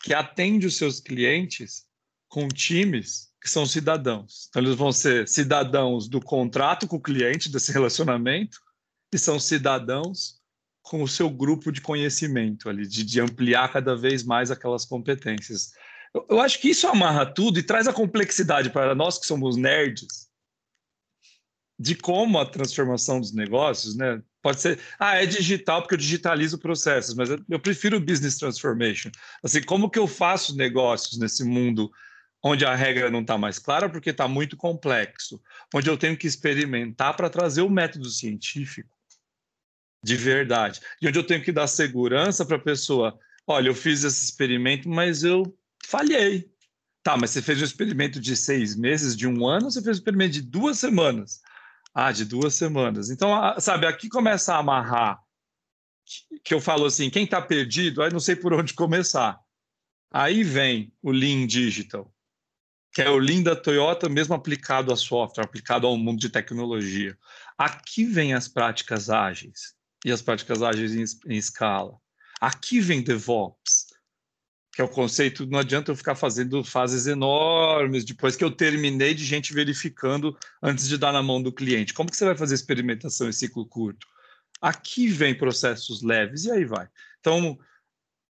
que 0.00 0.14
atende 0.14 0.64
os 0.64 0.76
seus 0.76 1.00
clientes 1.00 1.84
com 2.28 2.46
times 2.46 3.31
que 3.42 3.50
são 3.50 3.66
cidadãos. 3.66 4.46
Então, 4.48 4.62
eles 4.62 4.76
vão 4.76 4.92
ser 4.92 5.26
cidadãos 5.26 6.08
do 6.08 6.20
contrato 6.20 6.86
com 6.86 6.96
o 6.96 7.02
cliente, 7.02 7.50
desse 7.50 7.72
relacionamento, 7.72 8.58
e 9.12 9.18
são 9.18 9.40
cidadãos 9.40 10.40
com 10.80 11.02
o 11.02 11.08
seu 11.08 11.28
grupo 11.28 11.72
de 11.72 11.80
conhecimento 11.80 12.68
ali, 12.68 12.86
de, 12.86 13.04
de 13.04 13.20
ampliar 13.20 13.72
cada 13.72 13.96
vez 13.96 14.22
mais 14.22 14.50
aquelas 14.50 14.84
competências. 14.84 15.72
Eu, 16.14 16.24
eu, 16.30 16.40
acho 16.40 16.60
que 16.60 16.70
isso 16.70 16.86
amarra 16.86 17.26
tudo 17.26 17.58
e 17.58 17.62
traz 17.62 17.88
a 17.88 17.92
complexidade 17.92 18.70
para 18.70 18.94
nós 18.94 19.18
que 19.18 19.26
somos 19.26 19.56
nerds 19.56 20.28
de 21.78 21.96
como 21.96 22.38
a 22.38 22.46
transformação 22.46 23.20
dos 23.20 23.32
negócios, 23.32 23.96
né? 23.96 24.22
Pode 24.40 24.60
ser, 24.60 24.78
ah, 25.00 25.16
é 25.16 25.26
digital 25.26 25.82
porque 25.82 25.94
eu 25.94 25.98
digitalizo 25.98 26.58
processos, 26.58 27.14
mas 27.14 27.28
eu, 27.28 27.40
eu 27.48 27.58
prefiro 27.58 27.98
business 27.98 28.38
transformation. 28.38 29.10
Assim, 29.42 29.62
como 29.62 29.90
que 29.90 29.98
eu 29.98 30.06
faço 30.06 30.56
negócios 30.56 31.18
nesse 31.18 31.42
mundo 31.42 31.90
onde 32.42 32.64
a 32.64 32.74
regra 32.74 33.10
não 33.10 33.20
está 33.20 33.38
mais 33.38 33.58
clara 33.58 33.88
porque 33.88 34.10
está 34.10 34.26
muito 34.26 34.56
complexo, 34.56 35.40
onde 35.74 35.88
eu 35.88 35.96
tenho 35.96 36.16
que 36.16 36.26
experimentar 36.26 37.16
para 37.16 37.30
trazer 37.30 37.62
o 37.62 37.70
método 37.70 38.08
científico 38.08 38.90
de 40.02 40.16
verdade. 40.16 40.80
E 41.00 41.06
onde 41.06 41.18
eu 41.18 41.26
tenho 41.26 41.42
que 41.42 41.52
dar 41.52 41.66
segurança 41.66 42.44
para 42.44 42.56
a 42.56 42.60
pessoa. 42.60 43.18
Olha, 43.46 43.68
eu 43.68 43.74
fiz 43.74 44.02
esse 44.02 44.24
experimento, 44.24 44.88
mas 44.88 45.22
eu 45.22 45.56
falhei. 45.84 46.50
Tá, 47.02 47.16
mas 47.16 47.30
você 47.30 47.42
fez 47.42 47.60
um 47.60 47.64
experimento 47.64 48.20
de 48.20 48.36
seis 48.36 48.76
meses, 48.76 49.16
de 49.16 49.26
um 49.26 49.46
ano, 49.46 49.66
ou 49.66 49.70
você 49.70 49.82
fez 49.82 49.96
um 49.96 50.00
experimento 50.00 50.32
de 50.32 50.42
duas 50.42 50.78
semanas? 50.78 51.40
Ah, 51.94 52.12
de 52.12 52.24
duas 52.24 52.54
semanas. 52.54 53.10
Então, 53.10 53.30
sabe, 53.58 53.86
aqui 53.86 54.08
começa 54.08 54.54
a 54.54 54.58
amarrar, 54.58 55.20
que 56.44 56.54
eu 56.54 56.60
falo 56.60 56.86
assim, 56.86 57.10
quem 57.10 57.24
está 57.24 57.42
perdido, 57.42 58.02
aí 58.02 58.12
não 58.12 58.20
sei 58.20 58.36
por 58.36 58.52
onde 58.52 58.74
começar. 58.74 59.38
Aí 60.10 60.44
vem 60.44 60.92
o 61.02 61.10
Lean 61.10 61.46
Digital. 61.46 62.12
Que 62.92 63.00
é 63.00 63.08
o 63.08 63.18
Lean 63.18 63.42
da 63.42 63.56
Toyota, 63.56 64.08
mesmo 64.08 64.34
aplicado 64.34 64.92
a 64.92 64.96
software, 64.96 65.44
aplicado 65.44 65.86
ao 65.86 65.96
mundo 65.96 66.20
de 66.20 66.28
tecnologia. 66.28 67.16
Aqui 67.56 68.04
vem 68.04 68.34
as 68.34 68.48
práticas 68.48 69.08
ágeis 69.08 69.74
e 70.04 70.12
as 70.12 70.20
práticas 70.20 70.62
ágeis 70.62 70.94
em, 70.94 71.32
em 71.32 71.36
escala. 71.38 71.96
Aqui 72.40 72.80
vem 72.80 73.02
DevOps, 73.02 73.86
que 74.74 74.80
é 74.80 74.84
o 74.84 74.88
conceito, 74.88 75.46
não 75.46 75.58
adianta 75.58 75.90
eu 75.90 75.96
ficar 75.96 76.14
fazendo 76.14 76.62
fases 76.64 77.06
enormes 77.06 78.04
depois 78.04 78.36
que 78.36 78.44
eu 78.44 78.50
terminei 78.50 79.14
de 79.14 79.24
gente 79.24 79.54
verificando 79.54 80.36
antes 80.62 80.88
de 80.88 80.98
dar 80.98 81.12
na 81.12 81.22
mão 81.22 81.42
do 81.42 81.52
cliente. 81.52 81.94
Como 81.94 82.10
que 82.10 82.16
você 82.16 82.24
vai 82.24 82.36
fazer 82.36 82.54
experimentação 82.54 83.28
em 83.28 83.32
ciclo 83.32 83.66
curto? 83.66 84.06
Aqui 84.60 85.08
vem 85.08 85.36
processos 85.36 86.02
leves 86.02 86.44
e 86.44 86.50
aí 86.50 86.64
vai. 86.64 86.88
Então, 87.20 87.58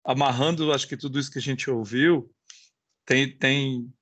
amarrando, 0.04 0.72
acho 0.72 0.88
que 0.88 0.96
tudo 0.96 1.18
isso 1.18 1.30
que 1.30 1.38
a 1.38 1.42
gente 1.42 1.70
ouviu, 1.70 2.30
tem, 3.04 3.36
tem 3.36 3.92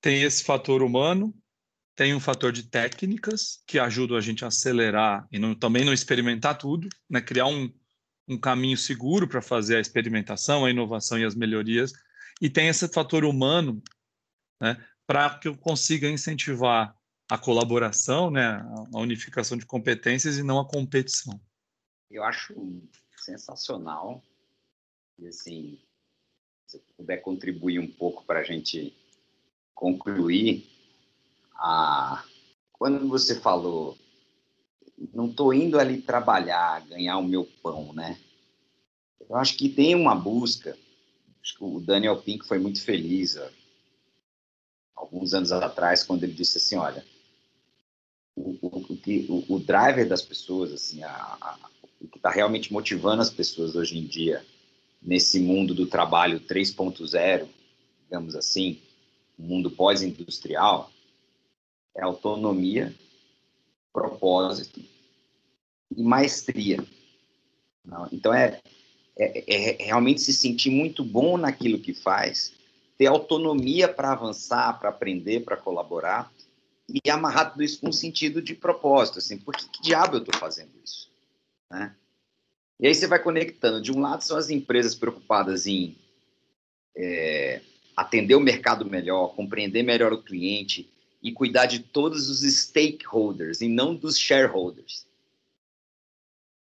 tem 0.00 0.22
esse 0.22 0.44
fator 0.44 0.82
humano, 0.82 1.34
tem 1.96 2.14
um 2.14 2.20
fator 2.20 2.52
de 2.52 2.64
técnicas 2.64 3.62
que 3.66 3.78
ajudam 3.78 4.16
a 4.16 4.20
gente 4.20 4.44
a 4.44 4.48
acelerar 4.48 5.26
e 5.32 5.38
não, 5.38 5.54
também 5.54 5.84
não 5.84 5.92
experimentar 5.92 6.58
tudo, 6.58 6.88
né? 7.08 7.20
criar 7.22 7.46
um, 7.46 7.72
um 8.28 8.38
caminho 8.38 8.76
seguro 8.76 9.26
para 9.26 9.40
fazer 9.40 9.76
a 9.76 9.80
experimentação, 9.80 10.64
a 10.64 10.70
inovação 10.70 11.18
e 11.18 11.24
as 11.24 11.34
melhorias. 11.34 11.92
E 12.40 12.50
tem 12.50 12.68
esse 12.68 12.86
fator 12.88 13.24
humano 13.24 13.82
né? 14.60 14.76
para 15.06 15.38
que 15.38 15.48
eu 15.48 15.56
consiga 15.56 16.08
incentivar 16.08 16.94
a 17.30 17.38
colaboração, 17.38 18.30
né? 18.30 18.62
a 18.94 18.98
unificação 18.98 19.56
de 19.56 19.64
competências 19.64 20.36
e 20.36 20.42
não 20.42 20.60
a 20.60 20.68
competição. 20.68 21.40
Eu 22.10 22.22
acho 22.22 22.54
sensacional. 23.16 24.22
E 25.18 25.26
assim, 25.26 25.80
se 26.66 26.78
puder 26.96 27.18
contribuir 27.18 27.78
um 27.78 27.90
pouco 27.90 28.24
para 28.24 28.40
a 28.40 28.44
gente 28.44 28.94
concluir, 29.76 30.66
a... 31.54 32.24
quando 32.72 33.06
você 33.06 33.38
falou, 33.38 33.96
não 35.14 35.26
estou 35.28 35.52
indo 35.52 35.78
ali 35.78 36.00
trabalhar, 36.00 36.84
ganhar 36.86 37.18
o 37.18 37.22
meu 37.22 37.44
pão, 37.62 37.92
né? 37.92 38.18
Eu 39.28 39.36
acho 39.36 39.56
que 39.56 39.68
tem 39.68 39.94
uma 39.94 40.14
busca, 40.14 40.76
acho 41.42 41.58
que 41.58 41.64
o 41.64 41.78
Daniel 41.78 42.16
Pink 42.22 42.46
foi 42.46 42.58
muito 42.58 42.82
feliz, 42.82 43.36
ó, 43.36 43.48
alguns 44.96 45.34
anos 45.34 45.52
atrás, 45.52 46.02
quando 46.02 46.24
ele 46.24 46.32
disse 46.32 46.56
assim, 46.56 46.76
olha, 46.76 47.04
o, 48.34 48.56
o, 48.62 48.98
o, 49.28 49.54
o 49.56 49.58
driver 49.60 50.08
das 50.08 50.22
pessoas, 50.22 50.72
assim, 50.72 51.02
a, 51.02 51.10
a, 51.10 51.58
o 52.00 52.08
que 52.08 52.16
está 52.16 52.30
realmente 52.30 52.72
motivando 52.72 53.20
as 53.20 53.30
pessoas 53.30 53.76
hoje 53.76 53.98
em 53.98 54.06
dia, 54.06 54.44
nesse 55.02 55.38
mundo 55.38 55.74
do 55.74 55.86
trabalho 55.86 56.40
3.0, 56.40 57.46
digamos 58.04 58.34
assim, 58.34 58.80
mundo 59.38 59.70
pós-industrial 59.70 60.90
é 61.96 62.02
autonomia, 62.02 62.94
propósito 63.92 64.80
e 65.94 66.02
maestria. 66.02 66.84
Então 68.12 68.34
é, 68.34 68.60
é, 69.18 69.54
é, 69.80 69.84
realmente 69.84 70.20
se 70.20 70.32
sentir 70.32 70.70
muito 70.70 71.04
bom 71.04 71.36
naquilo 71.38 71.78
que 71.78 71.94
faz, 71.94 72.52
ter 72.98 73.06
autonomia 73.06 73.88
para 73.88 74.12
avançar, 74.12 74.78
para 74.78 74.90
aprender, 74.90 75.44
para 75.44 75.56
colaborar 75.56 76.32
e 76.88 77.10
amarrar 77.10 77.50
tudo 77.50 77.62
isso 77.62 77.80
com 77.80 77.88
um 77.88 77.92
sentido 77.92 78.40
de 78.40 78.54
propósito, 78.54 79.18
assim, 79.18 79.38
por 79.38 79.56
que, 79.56 79.68
que 79.68 79.82
diabo 79.82 80.16
eu 80.16 80.20
estou 80.20 80.38
fazendo 80.38 80.70
isso? 80.84 81.10
Né? 81.70 81.94
E 82.78 82.86
aí 82.86 82.94
você 82.94 83.06
vai 83.06 83.22
conectando. 83.22 83.80
De 83.80 83.92
um 83.92 84.00
lado 84.00 84.22
são 84.22 84.36
as 84.36 84.50
empresas 84.50 84.94
preocupadas 84.94 85.66
em 85.66 85.96
é, 86.96 87.60
atender 87.96 88.34
o 88.34 88.40
mercado 88.40 88.84
melhor, 88.84 89.34
compreender 89.34 89.82
melhor 89.82 90.12
o 90.12 90.22
cliente 90.22 90.88
e 91.22 91.32
cuidar 91.32 91.64
de 91.66 91.80
todos 91.80 92.28
os 92.28 92.42
stakeholders 92.42 93.62
e 93.62 93.68
não 93.68 93.94
dos 93.94 94.18
shareholders. 94.18 95.06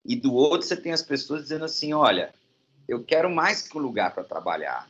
E 0.06 0.18
do 0.18 0.34
outro, 0.34 0.68
você 0.68 0.76
tem 0.76 0.92
as 0.92 1.02
pessoas 1.02 1.44
dizendo 1.44 1.64
assim: 1.64 1.94
olha, 1.94 2.34
eu 2.88 3.02
quero 3.02 3.30
mais 3.30 3.62
que 3.62 3.78
um 3.78 3.82
lugar 3.82 4.14
para 4.14 4.24
trabalhar. 4.24 4.90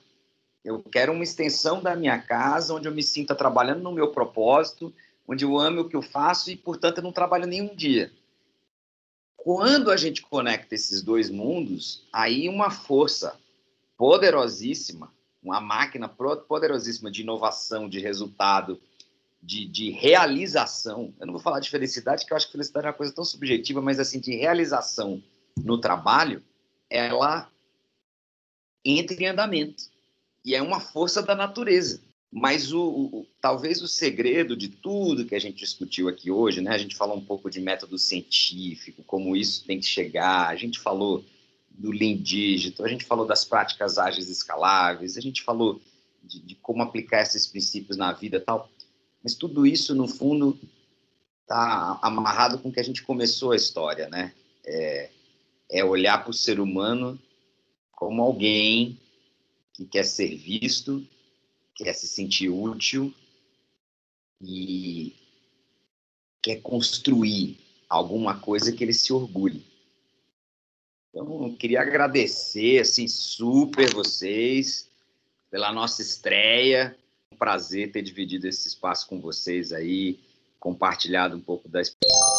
Eu 0.66 0.82
quero 0.82 1.12
uma 1.12 1.24
extensão 1.24 1.84
da 1.84 1.96
minha 1.96 2.18
casa, 2.20 2.74
onde 2.74 2.88
eu 2.88 2.94
me 2.94 3.04
sinta 3.04 3.36
trabalhando 3.36 3.84
no 3.84 3.92
meu 3.92 4.12
propósito, 4.12 4.94
onde 5.28 5.46
eu 5.46 5.60
amo 5.60 5.82
o 5.82 5.90
que 5.90 5.96
eu 5.96 6.02
faço 6.02 6.50
e, 6.50 6.56
portanto, 6.56 6.98
eu 6.98 7.04
não 7.04 7.12
trabalho 7.12 7.46
nenhum 7.46 7.76
dia. 7.76 8.12
Quando 9.36 9.92
a 9.92 9.98
gente 9.98 10.22
conecta 10.22 10.74
esses 10.74 11.02
dois 11.02 11.30
mundos, 11.30 12.08
aí 12.14 12.48
uma 12.48 12.72
força 12.72 13.38
poderosíssima 13.98 15.12
uma 15.44 15.60
máquina 15.60 16.08
poderosíssima 16.08 17.12
de 17.12 17.22
inovação, 17.22 17.90
de 17.90 18.00
resultado, 18.00 18.82
de, 19.42 19.66
de, 19.66 19.92
realização. 19.92 21.14
Eu 21.20 21.26
não 21.26 21.34
vou 21.34 21.42
falar 21.42 21.60
de 21.60 21.70
felicidade, 21.70 22.26
que 22.26 22.32
eu 22.32 22.38
acho 22.38 22.46
que 22.46 22.54
felicidade 22.54 22.88
é 22.88 22.90
uma 22.90 22.96
coisa 22.96 23.14
tão 23.14 23.26
subjetiva, 23.26 23.82
mas 23.82 24.00
assim, 24.00 24.20
de 24.20 24.36
realização 24.36 25.22
no 25.62 25.78
trabalho, 25.78 26.42
ela 26.90 27.52
entra 28.86 29.22
em 29.22 29.28
andamento. 29.28 29.84
E 30.46 30.56
é 30.56 30.62
uma 30.62 30.80
força 30.80 31.22
da 31.22 31.36
natureza. 31.36 32.02
Mas 32.32 32.74
o, 32.74 32.82
o, 32.82 33.28
talvez 33.40 33.82
o 33.82 33.88
segredo 33.88 34.58
de 34.58 34.68
tudo 34.68 35.26
que 35.26 35.36
a 35.36 35.40
gente 35.40 35.58
discutiu 35.58 36.08
aqui 36.08 36.32
hoje, 36.32 36.62
né? 36.62 36.72
A 36.72 36.78
gente 36.78 36.96
falou 36.96 37.16
um 37.16 37.24
pouco 37.24 37.50
de 37.50 37.60
método 37.60 37.98
científico, 38.00 39.04
como 39.04 39.36
isso 39.36 39.64
tem 39.66 39.80
que 39.80 39.86
chegar, 39.86 40.48
a 40.48 40.56
gente 40.56 40.80
falou 40.80 41.24
do 41.74 41.92
Lean 41.92 42.18
Digital, 42.18 42.86
a 42.86 42.90
gente 42.90 43.06
falou 43.06 43.26
das 43.26 43.44
práticas 43.44 43.98
ágeis 43.98 44.30
escaláveis, 44.30 45.18
a 45.18 45.22
gente 45.22 45.42
falou 45.42 45.82
de, 46.24 46.40
de 46.40 46.56
como 46.56 46.84
aplicar 46.84 47.22
esses 47.22 47.48
princípios 47.48 47.98
na 47.98 48.14
vida 48.14 48.40
tal, 48.40 48.70
mas 49.24 49.36
tudo 49.36 49.66
isso, 49.66 49.96
no 49.96 50.08
fundo, 50.08 50.58
está 51.42 52.00
amarrado 52.02 52.60
com 52.60 52.72
que 52.72 52.80
a 52.80 52.84
gente 52.84 53.04
começou 53.04 53.52
a 53.52 53.56
história, 53.56 54.08
né? 54.10 54.34
É, 54.66 55.10
é 55.70 55.84
olhar 55.84 56.20
para 56.20 56.32
o 56.32 56.34
ser 56.34 56.60
humano 56.60 57.20
como 57.92 58.22
alguém 58.22 59.00
que 59.74 59.86
quer 59.86 60.06
ser 60.06 60.36
visto, 60.36 61.06
quer 61.76 61.94
se 61.94 62.08
sentir 62.08 62.50
útil 62.50 63.14
e 64.42 65.16
quer 66.42 66.62
construir 66.62 67.60
alguma 67.90 68.40
coisa 68.40 68.72
que 68.72 68.84
ele 68.84 68.94
se 68.94 69.14
orgulhe. 69.14 69.66
Então, 71.14 71.54
queria 71.54 71.80
agradecer, 71.80 72.80
assim, 72.80 73.08
super 73.08 73.94
vocês 73.94 74.90
pela 75.52 75.72
nossa 75.72 76.02
estreia. 76.02 76.98
Um 77.32 77.38
prazer 77.38 77.92
ter 77.92 78.02
dividido 78.02 78.48
esse 78.48 78.68
espaço 78.68 79.08
com 79.08 79.22
vocês 79.22 79.72
aí, 79.72 80.20
compartilhado 80.60 81.36
um 81.36 81.40
pouco 81.40 81.70
da 81.70 81.82
experiência. 81.82 82.33